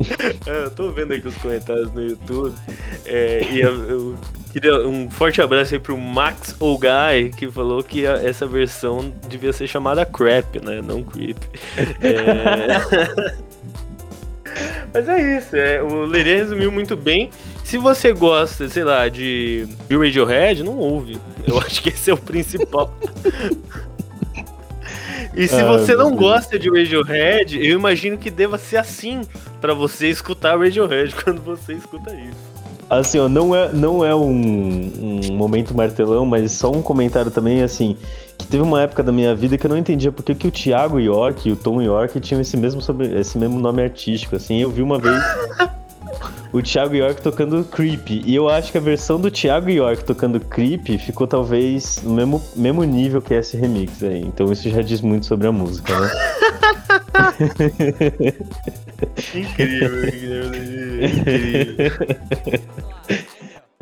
É, 0.46 0.64
eu 0.64 0.70
tô 0.70 0.90
vendo 0.90 1.12
aqui 1.14 1.26
os 1.26 1.36
comentários 1.36 1.92
no 1.92 2.02
YouTube. 2.02 2.54
É, 3.06 3.42
e 3.50 3.60
eu, 3.60 3.90
eu, 3.90 4.16
queria 4.52 4.86
um 4.86 5.10
forte 5.10 5.40
abraço 5.40 5.74
aí 5.74 5.80
pro 5.80 5.96
Max 5.96 6.54
Guy 6.58 7.30
que 7.36 7.50
falou 7.50 7.82
que 7.82 8.06
a, 8.06 8.12
essa 8.14 8.46
versão 8.46 9.12
devia 9.28 9.52
ser 9.52 9.66
chamada 9.66 10.04
Crap, 10.04 10.60
né? 10.62 10.82
Não 10.82 11.02
Creep. 11.02 11.38
É... 12.02 13.34
Mas 14.92 15.08
é 15.08 15.38
isso, 15.38 15.56
é, 15.56 15.82
o 15.82 16.04
Lerê 16.04 16.36
resumiu 16.36 16.70
muito 16.70 16.96
bem. 16.96 17.30
Se 17.64 17.76
você 17.76 18.12
gosta, 18.12 18.68
sei 18.68 18.84
lá, 18.84 19.08
de 19.08 19.66
Radiohead, 19.90 20.62
não 20.62 20.78
ouve. 20.78 21.18
Eu 21.44 21.58
acho 21.58 21.82
que 21.82 21.88
esse 21.88 22.10
é 22.10 22.14
o 22.14 22.16
principal. 22.16 22.96
e 25.36 25.48
se 25.48 25.56
ah, 25.56 25.66
você 25.66 25.94
não 25.96 26.14
gosta 26.14 26.58
de 26.58 26.68
Radiohead, 26.68 27.58
eu 27.58 27.76
imagino 27.76 28.16
que 28.16 28.30
deva 28.30 28.56
ser 28.58 28.76
assim 28.76 29.22
para 29.60 29.74
você 29.74 30.08
escutar 30.08 30.58
Radiohead 30.58 31.14
quando 31.22 31.42
você 31.42 31.74
escuta 31.74 32.14
isso. 32.14 32.54
Assim, 32.88 33.18
ó, 33.18 33.28
não 33.28 33.54
é, 33.54 33.72
não 33.72 34.04
é 34.04 34.14
um, 34.14 35.30
um 35.30 35.36
momento 35.36 35.74
martelão, 35.74 36.26
mas 36.26 36.52
só 36.52 36.70
um 36.70 36.82
comentário 36.82 37.30
também, 37.30 37.62
assim, 37.62 37.96
que 38.36 38.46
teve 38.46 38.62
uma 38.62 38.82
época 38.82 39.02
da 39.02 39.10
minha 39.10 39.34
vida 39.34 39.56
que 39.56 39.66
eu 39.66 39.70
não 39.70 39.78
entendia 39.78 40.12
por 40.12 40.22
que, 40.22 40.34
que 40.34 40.46
o 40.46 40.50
Thiago 40.50 41.00
York 41.00 41.48
e 41.48 41.52
o 41.52 41.56
Tom 41.56 41.80
York 41.80 42.20
tinham 42.20 42.40
esse 42.40 42.56
mesmo, 42.56 42.82
sobre, 42.82 43.18
esse 43.18 43.38
mesmo 43.38 43.58
nome 43.58 43.82
artístico, 43.82 44.36
assim, 44.36 44.60
eu 44.60 44.70
vi 44.70 44.82
uma 44.82 44.98
vez 44.98 45.18
o 46.52 46.62
Thiago 46.62 46.94
York 46.94 47.22
tocando 47.22 47.64
Creep, 47.64 48.10
e 48.10 48.34
eu 48.34 48.48
acho 48.48 48.72
que 48.72 48.78
a 48.78 48.80
versão 48.80 49.20
do 49.20 49.30
Thiago 49.30 49.70
York 49.70 50.04
tocando 50.04 50.40
Creep 50.40 50.98
ficou 50.98 51.26
talvez 51.26 52.00
no 52.02 52.14
mesmo, 52.14 52.42
mesmo 52.56 52.84
nível 52.84 53.20
que 53.20 53.34
esse 53.34 53.56
remix 53.56 54.02
aí, 54.02 54.20
então 54.20 54.50
isso 54.52 54.68
já 54.68 54.82
diz 54.82 55.00
muito 55.00 55.26
sobre 55.26 55.46
a 55.46 55.52
música, 55.52 55.98
né? 55.98 56.10
incrível, 59.34 60.08
incrível, 60.08 61.04
incrível. 61.04 62.16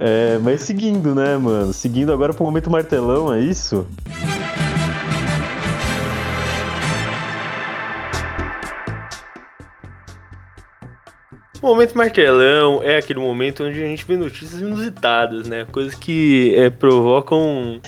É, 0.04 0.36
mas 0.38 0.62
seguindo, 0.62 1.14
né, 1.14 1.36
mano? 1.36 1.72
Seguindo 1.72 2.12
agora 2.12 2.34
pro 2.34 2.44
momento 2.44 2.68
martelão, 2.68 3.32
é 3.32 3.40
isso? 3.40 3.86
O 11.62 11.68
momento 11.68 11.96
martelão 11.96 12.82
é 12.82 12.96
aquele 12.96 13.20
momento 13.20 13.62
onde 13.62 13.80
a 13.80 13.86
gente 13.86 14.04
vê 14.04 14.16
notícias 14.16 14.60
inusitadas, 14.60 15.46
né? 15.46 15.64
Coisas 15.70 15.94
que 15.94 16.52
é, 16.56 16.68
provocam. 16.68 17.80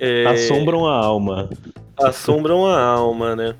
É, 0.00 0.26
assombram 0.26 0.84
a 0.88 0.96
alma. 0.96 1.48
Assombram 1.96 2.66
a 2.66 2.82
alma, 2.82 3.36
né? 3.36 3.54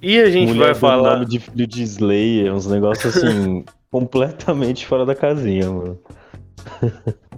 E 0.00 0.18
a 0.18 0.30
gente 0.30 0.48
Mulher 0.48 0.72
vai 0.72 0.74
falar. 0.74 1.14
nome 1.14 1.26
de 1.26 1.40
filho 1.40 1.66
de 1.66 1.82
Slayer, 1.82 2.54
uns 2.54 2.66
negócios 2.66 3.14
assim, 3.14 3.66
completamente 3.90 4.86
fora 4.86 5.04
da 5.04 5.14
casinha, 5.14 5.70
mano. 5.70 5.98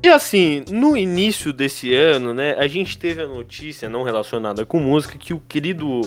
E 0.01 0.09
assim, 0.09 0.65
no 0.71 0.97
início 0.97 1.53
desse 1.53 1.93
ano, 1.93 2.33
né, 2.33 2.55
a 2.57 2.69
gente 2.69 2.97
teve 2.97 3.23
a 3.23 3.27
notícia 3.27 3.89
não 3.89 4.05
relacionada 4.05 4.65
com 4.65 4.79
música 4.79 5.19
que 5.19 5.35
o 5.35 5.41
querido 5.41 6.03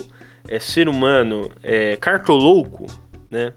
é, 0.48 0.58
ser 0.58 0.88
humano 0.88 1.50
é, 1.62 1.96
Cartolouco, 1.96 2.86
né, 3.30 3.52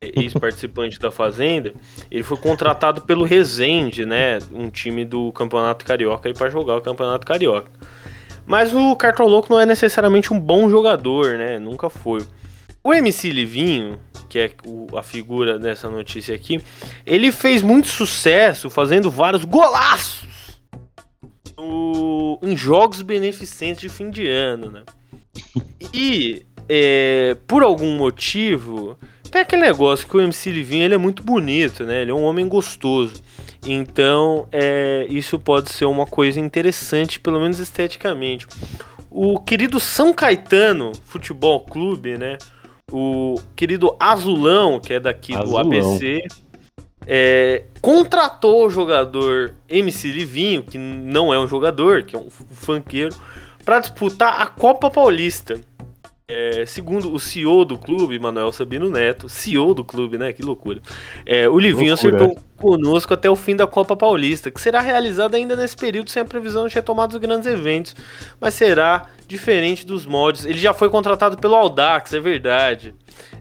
ex-participante 0.00 0.98
da 0.98 1.10
Fazenda, 1.10 1.74
ele 2.10 2.22
foi 2.22 2.36
contratado 2.36 3.02
pelo 3.02 3.24
Resende, 3.24 4.06
né, 4.06 4.38
um 4.52 4.70
time 4.70 5.04
do 5.04 5.32
Campeonato 5.32 5.84
Carioca 5.84 6.32
para 6.32 6.50
jogar 6.50 6.76
o 6.76 6.80
Campeonato 6.80 7.26
Carioca. 7.26 7.70
Mas 8.46 8.72
o 8.72 8.94
Cartolouco 8.96 9.52
não 9.52 9.60
é 9.60 9.66
necessariamente 9.66 10.32
um 10.32 10.38
bom 10.38 10.70
jogador, 10.70 11.36
né, 11.36 11.58
nunca 11.58 11.90
foi. 11.90 12.24
O 12.82 12.94
MC 12.94 13.30
Livinho, 13.30 13.98
que 14.28 14.38
é 14.38 14.50
o, 14.64 14.86
a 14.96 15.02
figura 15.02 15.58
dessa 15.58 15.90
notícia 15.90 16.34
aqui, 16.34 16.62
ele 17.04 17.32
fez 17.32 17.60
muito 17.60 17.88
sucesso 17.88 18.70
fazendo 18.70 19.10
vários 19.10 19.44
golaços 19.44 20.28
no, 21.56 22.38
em 22.40 22.56
jogos 22.56 23.02
beneficentes 23.02 23.80
de 23.80 23.88
fim 23.88 24.10
de 24.10 24.28
ano, 24.28 24.70
né? 24.70 24.82
E 25.92 26.46
é, 26.68 27.36
por 27.46 27.62
algum 27.62 27.96
motivo, 27.96 28.96
tem 29.30 29.42
aquele 29.42 29.62
negócio 29.62 30.06
que 30.06 30.16
o 30.16 30.20
MC 30.20 30.50
Livinho 30.50 30.84
ele 30.84 30.94
é 30.94 30.98
muito 30.98 31.22
bonito, 31.22 31.84
né? 31.84 32.02
Ele 32.02 32.10
é 32.10 32.14
um 32.14 32.24
homem 32.24 32.48
gostoso. 32.48 33.22
Então, 33.66 34.46
é, 34.52 35.06
isso 35.10 35.38
pode 35.38 35.70
ser 35.70 35.84
uma 35.84 36.06
coisa 36.06 36.38
interessante, 36.38 37.20
pelo 37.20 37.40
menos 37.40 37.58
esteticamente. 37.58 38.46
O 39.10 39.40
querido 39.40 39.80
São 39.80 40.12
Caetano 40.12 40.92
Futebol 41.04 41.60
Clube, 41.60 42.16
né? 42.16 42.38
o 42.90 43.40
querido 43.54 43.94
Azulão, 44.00 44.80
que 44.80 44.94
é 44.94 45.00
daqui 45.00 45.34
Azulão. 45.34 45.68
do 45.68 45.76
ABC, 45.76 46.26
é, 47.06 47.64
contratou 47.80 48.66
o 48.66 48.70
jogador 48.70 49.54
MC 49.68 50.10
Livinho, 50.10 50.62
que 50.62 50.78
não 50.78 51.32
é 51.32 51.38
um 51.38 51.46
jogador, 51.46 52.02
que 52.02 52.16
é 52.16 52.18
um 52.18 52.28
funkeiro, 52.30 53.14
para 53.64 53.80
disputar 53.80 54.40
a 54.40 54.46
Copa 54.46 54.90
Paulista. 54.90 55.60
É, 56.30 56.66
segundo 56.66 57.10
o 57.10 57.18
CEO 57.18 57.64
do 57.64 57.78
clube, 57.78 58.18
Manuel 58.18 58.52
Sabino 58.52 58.90
Neto, 58.90 59.30
CEO 59.30 59.72
do 59.72 59.82
clube, 59.82 60.18
né? 60.18 60.30
Que 60.30 60.42
loucura. 60.42 60.78
É, 61.24 61.48
o 61.48 61.58
Livinho 61.58 61.94
loucura. 61.94 62.16
acertou 62.16 62.44
conosco 62.58 63.14
até 63.14 63.30
o 63.30 63.34
fim 63.34 63.56
da 63.56 63.66
Copa 63.66 63.96
Paulista, 63.96 64.50
que 64.50 64.60
será 64.60 64.82
realizada 64.82 65.38
ainda 65.38 65.56
nesse 65.56 65.74
período 65.74 66.10
sem 66.10 66.20
a 66.20 66.26
previsão 66.26 66.68
de 66.68 66.74
retomada 66.74 67.12
dos 67.12 67.18
grandes 67.18 67.50
eventos, 67.50 67.96
mas 68.38 68.52
será 68.52 69.06
diferente 69.26 69.86
dos 69.86 70.04
moldes. 70.04 70.44
Ele 70.44 70.58
já 70.58 70.74
foi 70.74 70.90
contratado 70.90 71.38
pelo 71.38 71.54
Audax, 71.54 72.12
é 72.12 72.20
verdade. 72.20 72.94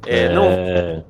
É, 0.05 0.19
é... 0.19 0.29
Não, 0.29 1.05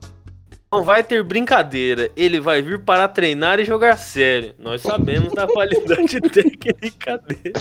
não 0.71 0.83
vai 0.83 1.03
ter 1.03 1.23
brincadeira. 1.23 2.09
Ele 2.15 2.39
vai 2.39 2.59
vir 2.59 2.79
para 2.79 3.07
treinar 3.07 3.59
e 3.59 3.65
jogar 3.65 3.97
sério. 3.97 4.55
Nós 4.57 4.81
sabemos 4.81 5.31
da 5.31 5.45
qualidade 5.45 6.21
técnica 6.31 7.19
dele. 7.19 7.53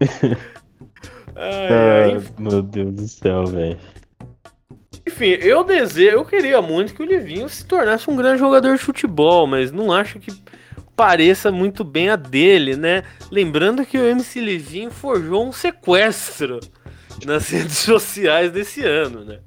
Ai, 1.34 2.12
ai, 2.14 2.22
meu 2.38 2.62
Deus 2.62 2.94
do 2.94 3.08
céu, 3.08 3.46
velho. 3.46 3.78
Enfim, 5.06 5.30
eu 5.40 5.64
desejo, 5.64 6.16
eu 6.16 6.24
queria 6.24 6.62
muito 6.62 6.94
que 6.94 7.02
o 7.02 7.06
Livinho 7.06 7.48
se 7.48 7.64
tornasse 7.66 8.08
um 8.08 8.16
grande 8.16 8.38
jogador 8.38 8.76
de 8.76 8.82
futebol, 8.82 9.46
mas 9.46 9.72
não 9.72 9.92
acho 9.92 10.20
que 10.20 10.32
pareça 10.94 11.50
muito 11.50 11.82
bem 11.82 12.08
a 12.10 12.16
dele, 12.16 12.76
né? 12.76 13.02
Lembrando 13.30 13.84
que 13.84 13.98
o 13.98 14.04
MC 14.04 14.40
Livinho 14.40 14.90
forjou 14.90 15.46
um 15.46 15.52
sequestro 15.52 16.60
nas 17.26 17.48
redes 17.50 17.78
sociais 17.78 18.52
desse 18.52 18.84
ano, 18.84 19.24
né? 19.24 19.40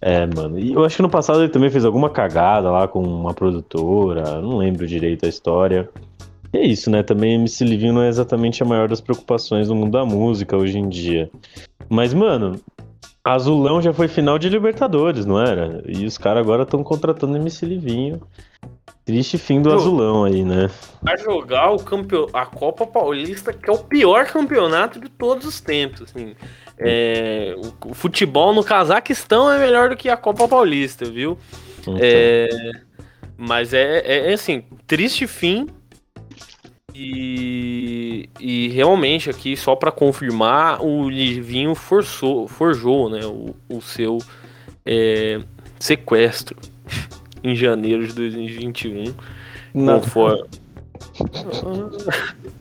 É, 0.00 0.26
mano. 0.26 0.58
E 0.58 0.72
eu 0.72 0.84
acho 0.84 0.96
que 0.96 1.02
no 1.02 1.10
passado 1.10 1.40
ele 1.40 1.48
também 1.48 1.70
fez 1.70 1.84
alguma 1.84 2.08
cagada 2.08 2.70
lá 2.70 2.86
com 2.86 3.02
uma 3.02 3.34
produtora, 3.34 4.40
não 4.40 4.58
lembro 4.58 4.86
direito 4.86 5.26
a 5.26 5.28
história. 5.28 5.88
É 6.52 6.64
isso, 6.64 6.90
né? 6.90 7.02
Também 7.02 7.34
MC 7.34 7.64
Livinho 7.64 7.94
não 7.94 8.02
é 8.02 8.08
exatamente 8.08 8.62
a 8.62 8.66
maior 8.66 8.88
das 8.88 9.00
preocupações 9.00 9.68
no 9.68 9.74
mundo 9.74 9.92
da 9.92 10.04
música 10.04 10.56
hoje 10.56 10.78
em 10.78 10.88
dia. 10.88 11.30
Mas, 11.88 12.14
mano, 12.14 12.60
Azulão 13.22 13.82
já 13.82 13.92
foi 13.92 14.08
final 14.08 14.38
de 14.38 14.48
Libertadores, 14.48 15.26
não 15.26 15.40
era? 15.40 15.82
E 15.86 16.06
os 16.06 16.16
caras 16.16 16.42
agora 16.42 16.62
estão 16.62 16.82
contratando 16.82 17.36
MC 17.36 17.66
Livinho. 17.66 18.22
Triste 19.04 19.38
fim 19.38 19.62
do 19.62 19.72
Azulão 19.72 20.24
aí, 20.24 20.44
né? 20.44 20.70
A 21.06 21.16
jogar 21.16 21.70
o 21.70 21.78
campeon... 21.78 22.26
a 22.32 22.44
Copa 22.44 22.86
Paulista, 22.86 23.52
que 23.52 23.68
é 23.68 23.72
o 23.72 23.78
pior 23.78 24.26
campeonato 24.26 25.00
de 25.00 25.08
todos 25.08 25.46
os 25.46 25.60
tempos. 25.60 26.02
Assim. 26.02 26.34
É... 26.78 27.54
O 27.86 27.94
futebol 27.94 28.52
no 28.52 28.62
Cazaquistão 28.62 29.50
é 29.50 29.58
melhor 29.58 29.90
do 29.90 29.96
que 29.96 30.08
a 30.08 30.16
Copa 30.16 30.46
Paulista, 30.46 31.06
viu? 31.06 31.38
Então. 31.80 31.96
É... 31.98 32.48
Mas 33.36 33.72
é, 33.72 34.00
é, 34.00 34.30
é 34.30 34.34
assim, 34.34 34.64
triste 34.86 35.26
fim 35.26 35.68
e, 37.00 38.28
e 38.40 38.68
realmente 38.70 39.30
aqui, 39.30 39.56
só 39.56 39.76
para 39.76 39.92
confirmar, 39.92 40.82
o 40.84 41.08
Livinho 41.08 41.76
forçou, 41.76 42.48
forjou 42.48 43.08
né, 43.08 43.24
o, 43.24 43.54
o 43.68 43.80
seu 43.80 44.18
é, 44.84 45.40
sequestro 45.78 46.56
em 47.44 47.54
janeiro 47.54 48.04
de 48.04 48.12
2021. 48.14 49.14
Não. 49.72 50.00
Conforme, 50.00 50.44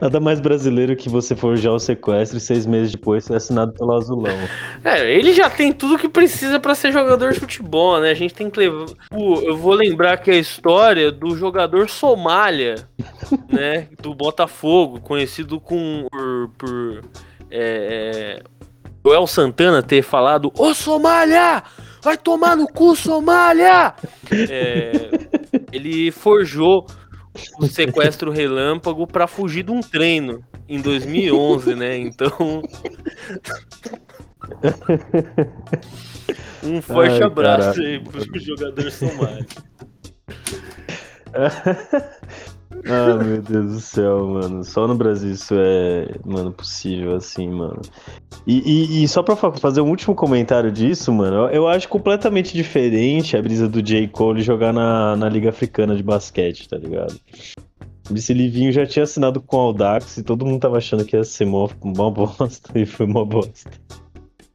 Nada 0.00 0.20
mais 0.20 0.40
brasileiro 0.40 0.96
que 0.96 1.08
você 1.08 1.34
forjar 1.34 1.72
o 1.72 1.78
sequestro 1.78 2.38
e 2.38 2.40
seis 2.40 2.66
meses 2.66 2.92
depois 2.92 3.24
ser 3.24 3.36
assinado 3.36 3.72
pelo 3.72 3.92
Azulão. 3.92 4.36
É, 4.84 5.12
ele 5.12 5.32
já 5.32 5.48
tem 5.48 5.72
tudo 5.72 5.98
que 5.98 6.08
precisa 6.08 6.58
para 6.60 6.74
ser 6.74 6.92
jogador 6.92 7.32
de 7.32 7.40
futebol, 7.40 8.00
né? 8.00 8.10
A 8.10 8.14
gente 8.14 8.34
tem 8.34 8.50
que 8.50 8.58
levar. 8.58 8.86
Eu 9.12 9.56
vou 9.56 9.74
lembrar 9.74 10.16
que 10.18 10.30
a 10.30 10.36
história 10.36 11.10
do 11.10 11.36
jogador 11.36 11.88
Somália, 11.88 12.76
né? 13.48 13.88
Do 14.00 14.14
Botafogo, 14.14 15.00
conhecido 15.00 15.60
com, 15.60 16.06
por. 16.10 16.50
por 16.58 17.00
é, 17.50 18.40
é 18.40 18.54
Joel 19.06 19.26
Santana 19.26 19.82
ter 19.82 20.02
falado: 20.02 20.50
Ô 20.56 20.72
Somália! 20.72 21.62
Vai 22.02 22.16
tomar 22.16 22.56
no 22.56 22.66
cu, 22.66 22.96
Somália! 22.96 23.94
É, 24.30 25.10
ele 25.72 26.10
forjou 26.10 26.86
o 27.58 27.66
sequestro 27.66 28.30
relâmpago 28.30 29.06
para 29.06 29.26
fugir 29.26 29.64
de 29.64 29.70
um 29.70 29.80
treino 29.80 30.44
em 30.68 30.78
2011, 30.80 31.74
né? 31.74 31.98
Então. 31.98 32.32
um 36.62 36.82
forte 36.82 37.14
Ai, 37.14 37.22
abraço 37.22 37.80
aí 37.80 37.98
pro 38.00 38.38
jogador 38.38 38.90
somário. 38.90 39.46
ah, 42.86 43.22
meu 43.22 43.40
Deus 43.40 43.72
do 43.72 43.80
céu, 43.80 44.26
mano. 44.26 44.64
Só 44.64 44.86
no 44.86 44.94
Brasil 44.94 45.30
isso 45.30 45.54
é, 45.56 46.14
mano, 46.24 46.52
possível 46.52 47.16
assim, 47.16 47.48
mano. 47.48 47.80
E, 48.46 49.00
e, 49.00 49.04
e 49.04 49.08
só 49.08 49.22
pra 49.22 49.36
fazer 49.36 49.80
um 49.80 49.88
último 49.88 50.14
comentário 50.14 50.70
disso, 50.70 51.12
mano, 51.12 51.48
eu 51.48 51.66
acho 51.66 51.88
completamente 51.88 52.54
diferente 52.54 53.36
a 53.36 53.42
brisa 53.42 53.68
do 53.68 53.82
J. 53.82 54.08
Cole 54.08 54.42
jogar 54.42 54.72
na, 54.72 55.16
na 55.16 55.28
Liga 55.28 55.50
Africana 55.50 55.96
de 55.96 56.02
Basquete, 56.02 56.68
tá 56.68 56.76
ligado? 56.76 57.18
Esse 58.14 58.34
Livinho 58.34 58.70
já 58.70 58.84
tinha 58.84 59.04
assinado 59.04 59.40
com 59.40 59.56
o 59.56 59.60
Audax 59.60 60.18
e 60.18 60.22
todo 60.22 60.44
mundo 60.44 60.60
tava 60.60 60.76
achando 60.76 61.06
que 61.06 61.16
ia 61.16 61.24
ser 61.24 61.46
mó, 61.46 61.68
mó 61.82 62.10
bosta 62.10 62.70
e 62.78 62.84
foi 62.84 63.06
mó 63.06 63.24
bosta. 63.24 63.70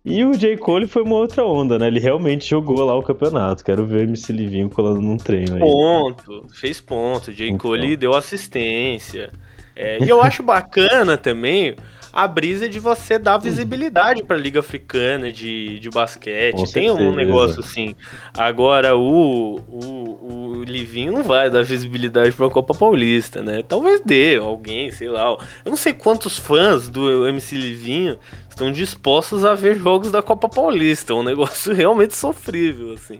E 0.10 0.26
o 0.26 0.34
J. 0.36 0.58
Cole 0.58 0.88
foi 0.88 1.04
uma 1.04 1.18
outra 1.18 1.46
onda, 1.46 1.78
né? 1.78 1.86
Ele 1.86 2.00
realmente 2.00 2.50
jogou 2.50 2.84
lá 2.84 2.98
o 2.98 3.04
campeonato. 3.04 3.64
Quero 3.64 3.86
ver 3.86 3.98
o 3.98 4.02
MC 4.02 4.34
Livinho 4.34 4.68
colando 4.68 5.00
num 5.00 5.18
treino 5.18 5.54
aí. 5.54 5.60
Ponto, 5.60 6.48
fez 6.52 6.82
ponto. 6.82 7.32
J. 7.32 7.56
Cole 7.58 7.96
deu 7.96 8.16
assistência. 8.16 9.32
É, 9.76 10.04
e 10.04 10.10
eu 10.10 10.20
acho 10.20 10.42
bacana 10.42 11.16
também 11.16 11.76
a 12.12 12.28
brisa 12.28 12.68
de 12.68 12.80
você 12.80 13.20
dar 13.20 13.38
visibilidade 13.38 14.24
para 14.24 14.36
a 14.36 14.40
Liga 14.40 14.60
Africana 14.60 15.32
de, 15.32 15.80
de 15.80 15.90
basquete. 15.90 16.56
Com 16.56 16.64
Tem 16.64 16.88
certeza. 16.88 17.02
um 17.02 17.16
negócio 17.16 17.60
assim. 17.60 17.96
Agora, 18.36 18.98
o, 18.98 19.58
o, 19.68 20.58
o 20.58 20.64
Livinho 20.64 21.12
não 21.12 21.24
vai 21.24 21.50
dar 21.50 21.64
visibilidade 21.64 22.32
para 22.32 22.48
a 22.48 22.50
Copa 22.50 22.74
Paulista, 22.74 23.42
né? 23.42 23.64
Talvez 23.68 24.02
dê 24.04 24.38
alguém, 24.38 24.92
sei 24.92 25.08
lá. 25.08 25.38
Eu 25.64 25.70
não 25.70 25.78
sei 25.78 25.94
quantos 25.94 26.38
fãs 26.38 26.90
do 26.90 27.28
MC 27.28 27.56
Livinho 27.56 28.18
estão 28.60 28.72
dispostos 28.74 29.46
a 29.46 29.56
ver 29.56 29.78
jogos 29.78 30.12
da 30.12 30.22
Copa 30.22 30.50
Paulista. 30.50 31.14
É 31.14 31.16
um 31.16 31.24
negócio 31.24 31.74
realmente 31.74 32.14
sofrível, 32.16 32.94
assim. 32.94 33.18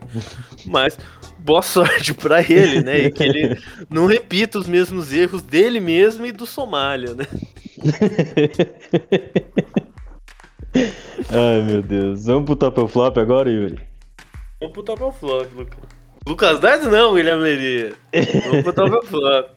Mas 0.66 0.98
boa 1.38 1.62
sorte 1.62 2.12
para 2.12 2.42
ele, 2.42 2.82
né? 2.82 3.06
E 3.06 3.10
que 3.10 3.22
ele 3.22 3.58
não 3.88 4.04
repita 4.04 4.58
os 4.58 4.68
mesmos 4.68 5.10
erros 5.12 5.42
dele 5.42 5.80
mesmo 5.80 6.26
e 6.26 6.32
do 6.32 6.44
Somália, 6.44 7.14
né? 7.14 7.26
Ai, 11.30 11.62
meu 11.62 11.80
Deus. 11.82 12.26
Vamos 12.26 12.44
pro 12.44 12.56
top 12.56 12.86
flop 12.92 13.16
agora, 13.16 13.50
Yuri? 13.50 13.80
Vamos 14.60 14.74
pro 14.74 14.82
top 14.82 15.18
flop, 15.18 15.46
Lucas. 15.56 15.78
Lucas 16.26 16.60
Dades 16.60 16.86
não, 16.86 17.14
Guilherme 17.14 17.42
Leria. 17.42 17.94
Vamos 18.44 18.62
pro 18.62 18.74
top 18.74 19.06
flop. 19.06 19.52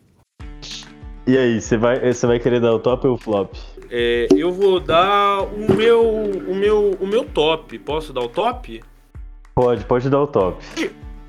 E 1.27 1.37
aí, 1.37 1.61
você 1.61 1.75
vai, 1.77 2.13
você 2.13 2.25
vai 2.25 2.39
querer 2.39 2.61
dar 2.61 2.73
o 2.73 2.79
top 2.79 3.05
ou 3.07 3.15
o 3.15 3.17
flop? 3.17 3.53
É, 3.95 4.27
eu 4.35 4.51
vou 4.51 4.79
dar 4.79 5.43
o 5.43 5.71
meu, 5.75 6.01
o 6.01 6.55
meu, 6.55 6.97
o 6.99 7.05
meu 7.05 7.23
top. 7.25 7.77
Posso 7.77 8.11
dar 8.11 8.21
o 8.21 8.27
top? 8.27 8.83
Pode, 9.53 9.85
pode 9.85 10.09
dar 10.09 10.19
o 10.19 10.25
top. 10.25 10.65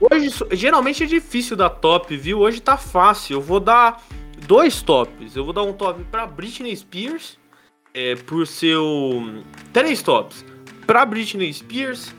Hoje, 0.00 0.30
geralmente 0.52 1.04
é 1.04 1.06
difícil 1.06 1.58
dar 1.58 1.68
top, 1.68 2.16
viu? 2.16 2.38
Hoje 2.38 2.62
tá 2.62 2.78
fácil. 2.78 3.34
Eu 3.34 3.42
vou 3.42 3.60
dar 3.60 4.02
dois 4.46 4.80
tops. 4.80 5.36
Eu 5.36 5.44
vou 5.44 5.52
dar 5.52 5.62
um 5.62 5.74
top 5.74 6.04
para 6.04 6.26
Britney 6.26 6.74
Spears, 6.74 7.38
é, 7.92 8.16
por 8.16 8.46
seu. 8.46 9.44
Três 9.70 10.02
tops. 10.02 10.42
Para 10.86 11.04
Britney 11.04 11.52
Spears, 11.52 12.14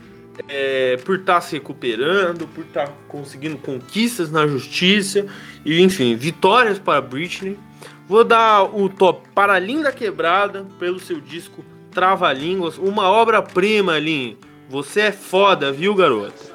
é, 0.48 0.96
por 0.98 1.16
estar 1.16 1.34
tá 1.34 1.40
se 1.40 1.56
recuperando, 1.56 2.46
por 2.46 2.64
estar 2.64 2.86
tá 2.86 2.92
conseguindo 3.08 3.58
conquistas 3.58 4.30
na 4.30 4.46
justiça, 4.46 5.26
e 5.64 5.82
enfim, 5.82 6.14
vitórias 6.14 6.78
para 6.78 7.00
Britney. 7.00 7.58
Vou 8.08 8.22
dar 8.22 8.62
o 8.62 8.88
top 8.88 9.28
para 9.34 9.54
a 9.54 9.58
Linda 9.58 9.90
Quebrada, 9.90 10.64
pelo 10.78 11.00
seu 11.00 11.20
disco 11.20 11.64
Trava-Línguas, 11.90 12.78
uma 12.78 13.10
obra-prima, 13.10 13.98
Lin. 13.98 14.36
Você 14.68 15.00
é 15.00 15.12
foda, 15.12 15.72
viu, 15.72 15.94
garota? 15.94 16.54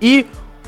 E 0.00 0.26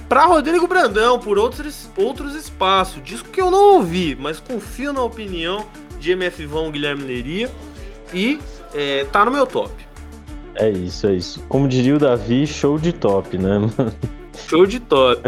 para 0.08 0.24
Rodrigo 0.24 0.66
Brandão 0.66 1.18
por 1.18 1.38
outros, 1.38 1.90
outros 1.96 2.34
espaços. 2.34 3.02
Disco 3.02 3.28
que 3.28 3.40
eu 3.40 3.50
não 3.50 3.74
ouvi, 3.74 4.16
mas 4.18 4.40
confio 4.40 4.92
na 4.92 5.02
opinião 5.02 5.66
de 5.98 6.12
MF 6.12 6.46
Vão 6.46 6.70
Guilherme 6.70 7.02
Leria 7.02 7.50
e 8.14 8.38
é, 8.72 9.04
tá 9.04 9.24
no 9.24 9.30
meu 9.30 9.46
top. 9.46 9.72
É 10.54 10.70
isso, 10.70 11.06
é 11.06 11.14
isso. 11.14 11.42
Como 11.48 11.68
diria 11.68 11.96
o 11.96 11.98
Davi, 11.98 12.46
show 12.46 12.78
de 12.78 12.92
top, 12.92 13.36
né? 13.36 13.58
Show 14.48 14.64
de 14.64 14.80
top. 14.80 15.20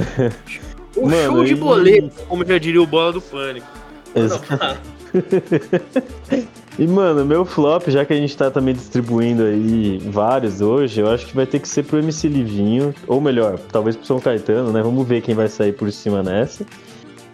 o 0.97 1.07
Mano, 1.07 1.33
show 1.33 1.45
de 1.45 1.55
boleto, 1.55 2.23
como 2.29 2.45
já 2.47 2.57
diria 2.57 2.81
o 2.81 2.87
Bola 2.87 3.13
do 3.13 3.21
Pânico. 3.21 3.78
E, 6.79 6.87
mano, 6.87 7.27
meu 7.27 7.45
flop, 7.45 7.89
já 7.89 8.05
que 8.05 8.13
a 8.13 8.17
gente 8.17 8.37
tá 8.37 8.53
também 8.53 8.73
distribuindo 8.73 9.43
aí 9.43 9.99
vários 10.13 10.61
hoje, 10.61 11.01
eu 11.01 11.11
acho 11.11 11.27
que 11.27 11.35
vai 11.35 11.45
ter 11.45 11.59
que 11.59 11.69
ser 11.69 11.83
pro 11.83 11.99
MC 11.99 12.29
Livinho, 12.29 12.95
ou 13.09 13.21
melhor, 13.21 13.59
talvez 13.73 13.97
pro 13.97 14.07
São 14.07 14.21
Caetano, 14.21 14.71
né? 14.71 14.81
Vamos 14.81 15.07
ver 15.07 15.21
quem 15.21 15.35
vai 15.35 15.49
sair 15.49 15.73
por 15.73 15.91
cima 15.91 16.23
nessa. 16.23 16.65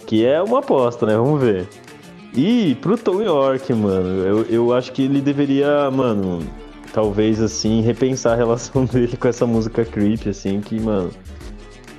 Que 0.06 0.24
é 0.24 0.42
uma 0.42 0.60
aposta, 0.60 1.04
né? 1.04 1.14
Vamos 1.14 1.42
ver. 1.42 1.68
E 2.34 2.74
pro 2.76 2.96
Tom 2.96 3.20
York, 3.20 3.70
mano, 3.74 4.24
eu, 4.24 4.42
eu 4.44 4.72
acho 4.72 4.90
que 4.92 5.02
ele 5.02 5.20
deveria, 5.20 5.90
mano, 5.90 6.40
talvez 6.94 7.38
assim, 7.38 7.82
repensar 7.82 8.32
a 8.32 8.36
relação 8.36 8.86
dele 8.86 9.14
com 9.14 9.28
essa 9.28 9.46
música 9.46 9.84
creep, 9.84 10.26
assim, 10.26 10.62
que, 10.62 10.80
mano, 10.80 11.10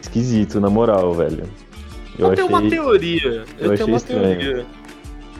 esquisito, 0.01 0.59
na 0.59 0.69
moral, 0.69 1.13
velho. 1.13 1.43
Eu, 2.17 2.27
eu 2.27 2.35
tenho 2.35 2.47
uma 2.47 2.69
teoria. 2.69 3.43
Eu, 3.57 3.71
eu 3.71 3.77
tenho 3.77 3.87
uma 3.87 3.97
estranho. 3.97 4.39
teoria. 4.39 4.65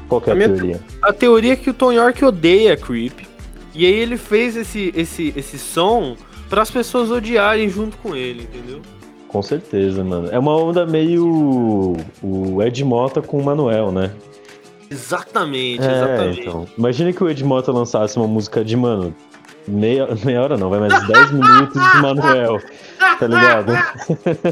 Qual 0.08 0.22
é 0.26 0.32
a, 0.32 0.34
a 0.34 0.38
teoria? 0.38 0.80
A 1.02 1.14
teoria 1.14 1.54
é 1.54 1.56
que 1.56 1.70
o 1.70 1.74
Tom 1.74 1.92
York 1.92 2.24
odeia 2.24 2.78
Creep. 2.78 3.20
E 3.74 3.86
aí 3.86 3.94
ele 3.94 4.18
fez 4.18 4.56
esse, 4.56 4.94
esse, 4.96 5.34
esse 5.36 5.60
som 5.60 6.16
para 6.50 6.62
as 6.62 6.72
pessoas 6.72 7.12
odiarem 7.12 7.70
junto 7.70 7.98
com 7.98 8.16
ele, 8.16 8.44
entendeu? 8.44 8.82
Com 9.28 9.42
certeza, 9.42 10.04
mano. 10.04 10.30
É 10.32 10.40
uma 10.40 10.56
onda 10.56 10.86
meio 10.86 11.98
o 12.24 12.64
Ed 12.64 12.84
Mota 12.86 13.22
com 13.22 13.38
o 13.38 13.44
Manuel, 13.44 13.92
né? 13.92 14.12
Exatamente, 14.90 15.84
é, 15.84 15.92
exatamente. 15.92 16.40
Então, 16.42 16.68
imagina 16.78 17.12
que 17.12 17.24
o 17.24 17.30
Ed 17.30 17.44
Mota 17.44 17.72
lançasse 17.72 18.16
uma 18.18 18.28
música 18.28 18.64
de, 18.64 18.78
mano, 18.78 19.14
meia, 19.68 20.08
meia 20.24 20.42
hora 20.42 20.58
não, 20.58 20.70
vai 20.70 20.80
mais 20.80 21.08
10 21.08 21.32
minutos 21.32 21.92
de 21.92 22.02
Manuel, 22.02 22.62
tá 23.20 23.28
ligado? 23.28 23.74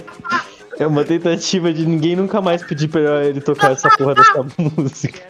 É 0.80 0.88
uma 0.88 1.04
tentativa 1.04 1.72
de 1.72 1.86
ninguém 1.86 2.16
nunca 2.16 2.42
mais 2.42 2.64
pedir 2.64 2.88
pra 2.88 3.26
ele 3.26 3.42
tocar 3.42 3.72
essa 3.74 3.90
porra 3.90 4.16
dessa 4.16 4.46
música. 4.78 5.22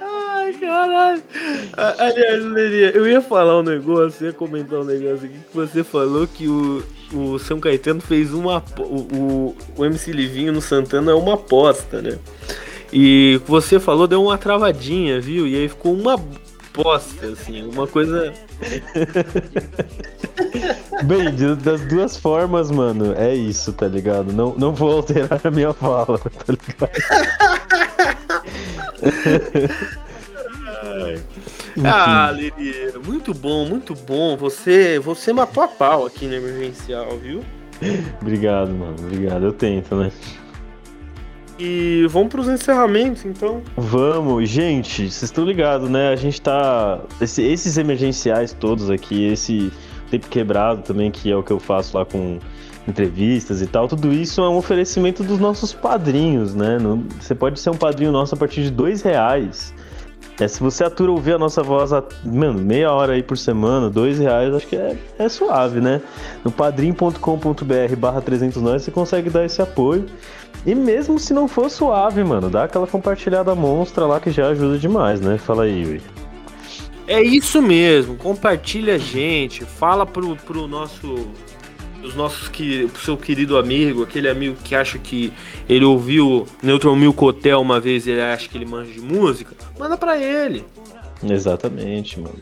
Ai, 0.00 0.52
caralho. 0.54 1.22
Aliás, 1.76 2.44
Leria, 2.44 2.90
eu 2.90 3.06
ia 3.06 3.20
falar 3.20 3.58
um 3.58 3.62
negócio, 3.62 4.26
ia 4.26 4.32
comentar 4.32 4.80
um 4.80 4.84
negócio 4.84 5.26
aqui 5.26 5.38
que 5.38 5.54
você 5.54 5.84
falou 5.84 6.26
que 6.26 6.48
o, 6.48 6.82
o 7.12 7.38
São 7.38 7.60
Caetano 7.60 8.00
fez 8.00 8.32
uma. 8.32 8.62
O, 8.78 9.54
o 9.76 9.84
MC 9.84 10.12
Livinho 10.12 10.52
no 10.52 10.62
Santana 10.62 11.12
é 11.12 11.14
uma 11.14 11.34
aposta, 11.34 12.00
né? 12.00 12.18
E 12.92 13.40
você 13.46 13.78
falou 13.78 14.08
deu 14.08 14.22
uma 14.22 14.36
travadinha, 14.36 15.20
viu? 15.20 15.46
E 15.46 15.54
aí 15.54 15.68
ficou 15.68 15.94
uma 15.94 16.16
bosta, 16.74 17.26
assim, 17.26 17.62
uma 17.62 17.86
coisa. 17.86 18.32
Bem, 21.04 21.34
das 21.56 21.80
duas 21.86 22.16
formas, 22.16 22.70
mano, 22.70 23.14
é 23.16 23.34
isso, 23.34 23.72
tá 23.72 23.86
ligado? 23.88 24.32
Não, 24.32 24.54
não 24.56 24.74
vou 24.74 24.96
alterar 24.96 25.40
a 25.42 25.50
minha 25.50 25.72
fala, 25.72 26.18
tá 26.18 26.44
ligado? 26.48 26.90
ah, 31.84 32.30
Liria, 32.32 32.94
muito 33.04 33.32
bom, 33.32 33.66
muito 33.66 33.94
bom. 33.94 34.36
Você, 34.36 34.98
você 34.98 35.32
matou 35.32 35.62
a 35.62 35.68
pau 35.68 36.06
aqui 36.06 36.26
no 36.26 36.34
emergencial, 36.34 37.16
viu? 37.18 37.42
Obrigado, 38.20 38.70
mano. 38.72 38.96
Obrigado. 38.98 39.44
Eu 39.44 39.52
tento, 39.52 39.94
né? 39.96 40.12
E 41.58 42.06
vamos 42.08 42.30
para 42.30 42.40
os 42.40 42.48
encerramentos, 42.48 43.24
então. 43.24 43.62
Vamos, 43.76 44.48
gente, 44.48 45.10
vocês 45.10 45.24
estão 45.24 45.44
ligados, 45.44 45.90
né? 45.90 46.08
A 46.08 46.16
gente 46.16 46.40
tá. 46.40 47.00
Esse, 47.20 47.42
esses 47.42 47.76
emergenciais 47.76 48.52
todos 48.52 48.90
aqui, 48.90 49.26
esse 49.26 49.70
tempo 50.10 50.28
quebrado 50.28 50.82
também, 50.82 51.10
que 51.10 51.30
é 51.30 51.36
o 51.36 51.42
que 51.42 51.50
eu 51.50 51.60
faço 51.60 51.96
lá 51.96 52.04
com 52.04 52.38
entrevistas 52.88 53.62
e 53.62 53.66
tal, 53.66 53.86
tudo 53.86 54.12
isso 54.12 54.40
é 54.40 54.48
um 54.48 54.56
oferecimento 54.56 55.22
dos 55.22 55.38
nossos 55.38 55.72
padrinhos, 55.72 56.54
né? 56.54 56.78
Você 57.20 57.34
pode 57.34 57.60
ser 57.60 57.70
um 57.70 57.76
padrinho 57.76 58.10
nosso 58.10 58.34
a 58.34 58.38
partir 58.38 58.62
de 58.62 58.70
dois 58.70 59.02
reais. 59.02 59.72
É, 60.40 60.48
se 60.48 60.58
você 60.58 60.82
atura 60.84 61.12
ouvir 61.12 61.34
a 61.34 61.38
nossa 61.38 61.62
voz, 61.62 61.90
mano, 62.24 62.58
meia 62.58 62.90
hora 62.90 63.12
aí 63.12 63.22
por 63.22 63.36
semana, 63.36 63.90
dois 63.90 64.18
reais, 64.18 64.54
acho 64.54 64.66
que 64.66 64.76
é, 64.76 64.96
é 65.18 65.28
suave, 65.28 65.80
né? 65.80 66.00
No 66.42 66.50
padrim.com.br 66.50 67.96
barra 67.98 68.22
300 68.22 68.62
nós 68.62 68.82
você 68.82 68.90
consegue 68.90 69.28
dar 69.28 69.44
esse 69.44 69.60
apoio. 69.60 70.06
E 70.64 70.74
mesmo 70.74 71.18
se 71.18 71.34
não 71.34 71.46
for 71.46 71.70
suave, 71.70 72.24
mano, 72.24 72.48
dá 72.48 72.64
aquela 72.64 72.86
compartilhada 72.86 73.54
monstra 73.54 74.06
lá 74.06 74.18
que 74.18 74.30
já 74.30 74.48
ajuda 74.48 74.78
demais, 74.78 75.20
né? 75.20 75.36
Fala 75.36 75.64
aí, 75.64 75.82
Yuri. 75.82 76.19
É 77.10 77.20
isso 77.20 77.60
mesmo, 77.60 78.16
compartilha 78.16 78.94
a 78.94 78.98
gente, 78.98 79.64
fala 79.64 80.06
pro, 80.06 80.36
pro 80.36 80.68
nosso 80.68 81.28
os 82.04 82.14
nossos 82.14 82.48
que 82.48 82.88
seu 83.04 83.16
querido 83.16 83.58
amigo, 83.58 84.04
aquele 84.04 84.28
amigo 84.28 84.56
que 84.62 84.76
acha 84.76 84.96
que 84.96 85.32
ele 85.68 85.84
ouviu 85.84 86.46
Neutron 86.62 86.94
Milk 86.94 87.22
Hotel 87.22 87.60
uma 87.60 87.80
vez 87.80 88.06
e 88.06 88.12
ele 88.12 88.22
acha 88.22 88.48
que 88.48 88.56
ele 88.56 88.64
manja 88.64 88.92
de 88.92 89.00
música, 89.00 89.56
manda 89.76 89.96
para 89.96 90.16
ele. 90.16 90.64
Exatamente, 91.28 92.20
mano. 92.20 92.38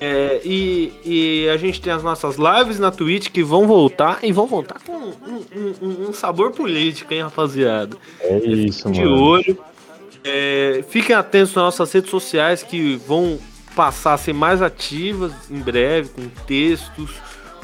É, 0.00 0.40
e, 0.44 0.92
e, 1.04 1.48
a 1.48 1.56
gente 1.56 1.80
tem 1.80 1.92
as 1.92 2.02
nossas 2.02 2.36
lives 2.36 2.80
na 2.80 2.90
Twitch 2.90 3.28
que 3.28 3.44
vão 3.44 3.68
voltar 3.68 4.18
e 4.24 4.32
vão 4.32 4.48
voltar 4.48 4.80
com 4.84 4.92
um, 4.92 5.44
um, 5.80 6.08
um 6.08 6.12
sabor 6.12 6.50
político, 6.50 7.14
hein, 7.14 7.22
rapaziada? 7.22 7.96
É 8.20 8.36
isso, 8.36 8.90
de 8.90 9.00
mano. 9.00 9.16
De 9.16 9.22
olho. 9.22 9.58
É, 10.24 10.84
fiquem 10.90 11.14
atentos 11.14 11.54
nas 11.54 11.64
nossas 11.66 11.92
redes 11.92 12.10
sociais 12.10 12.64
que 12.64 12.96
vão 12.96 13.38
passar 13.78 14.14
a 14.14 14.18
ser 14.18 14.32
mais 14.32 14.60
ativas 14.60 15.32
em 15.48 15.60
breve, 15.60 16.08
com 16.08 16.28
textos, 16.48 17.12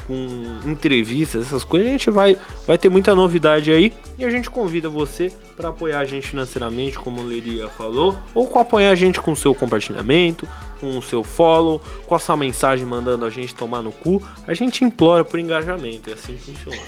com 0.07 0.61
entrevistas, 0.65 1.47
essas 1.47 1.65
coisas. 1.65 1.89
A 1.89 1.91
gente 1.91 2.09
vai, 2.09 2.37
vai 2.65 2.77
ter 2.77 2.87
muita 2.87 3.13
novidade 3.13 3.69
aí 3.69 3.91
e 4.17 4.23
a 4.23 4.29
gente 4.29 4.49
convida 4.49 4.87
você 4.87 5.29
para 5.57 5.67
apoiar 5.67 5.99
a 5.99 6.05
gente 6.05 6.29
financeiramente, 6.29 6.97
como 6.97 7.19
o 7.19 7.25
Leria 7.25 7.67
falou, 7.67 8.17
ou 8.33 8.47
com 8.47 8.59
apoiar 8.59 8.91
a 8.91 8.95
gente 8.95 9.19
com 9.19 9.33
o 9.33 9.35
seu 9.35 9.53
compartilhamento, 9.53 10.47
com 10.79 10.97
o 10.97 11.01
seu 11.01 11.21
follow, 11.21 11.81
com 12.05 12.15
a 12.15 12.19
sua 12.19 12.37
mensagem 12.37 12.85
mandando 12.85 13.25
a 13.25 13.29
gente 13.29 13.53
tomar 13.53 13.81
no 13.81 13.91
cu. 13.91 14.23
A 14.47 14.53
gente 14.53 14.85
implora 14.85 15.25
por 15.25 15.37
engajamento, 15.37 16.09
é 16.09 16.13
assim 16.13 16.37
que 16.37 16.53
funciona. 16.53 16.79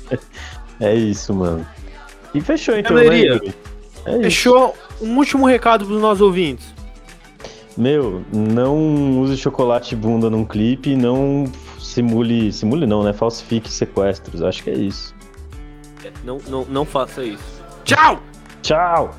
é 0.80 0.94
isso, 0.94 1.34
mano. 1.34 1.66
E 2.32 2.40
fechou 2.40 2.74
então, 2.74 2.96
Leria, 2.96 3.34
né? 3.34 3.52
É 4.06 4.22
fechou. 4.22 4.74
Um 4.98 5.14
último 5.18 5.44
recado 5.44 5.84
para 5.84 5.94
os 5.94 6.00
nossos 6.00 6.22
ouvintes. 6.22 6.75
Meu, 7.76 8.22
não 8.32 9.20
use 9.20 9.36
chocolate 9.36 9.94
bunda 9.94 10.30
num 10.30 10.44
clipe, 10.44 10.96
não 10.96 11.44
simule. 11.78 12.52
Simule 12.52 12.86
não, 12.86 13.02
né? 13.02 13.12
Falsifique 13.12 13.70
sequestros. 13.70 14.42
Acho 14.42 14.62
que 14.62 14.70
é 14.70 14.74
isso. 14.74 15.14
É, 16.04 16.10
não, 16.24 16.38
não, 16.48 16.64
não 16.64 16.84
faça 16.84 17.22
isso. 17.22 17.62
Tchau! 17.84 18.20
Tchau! 18.62 19.14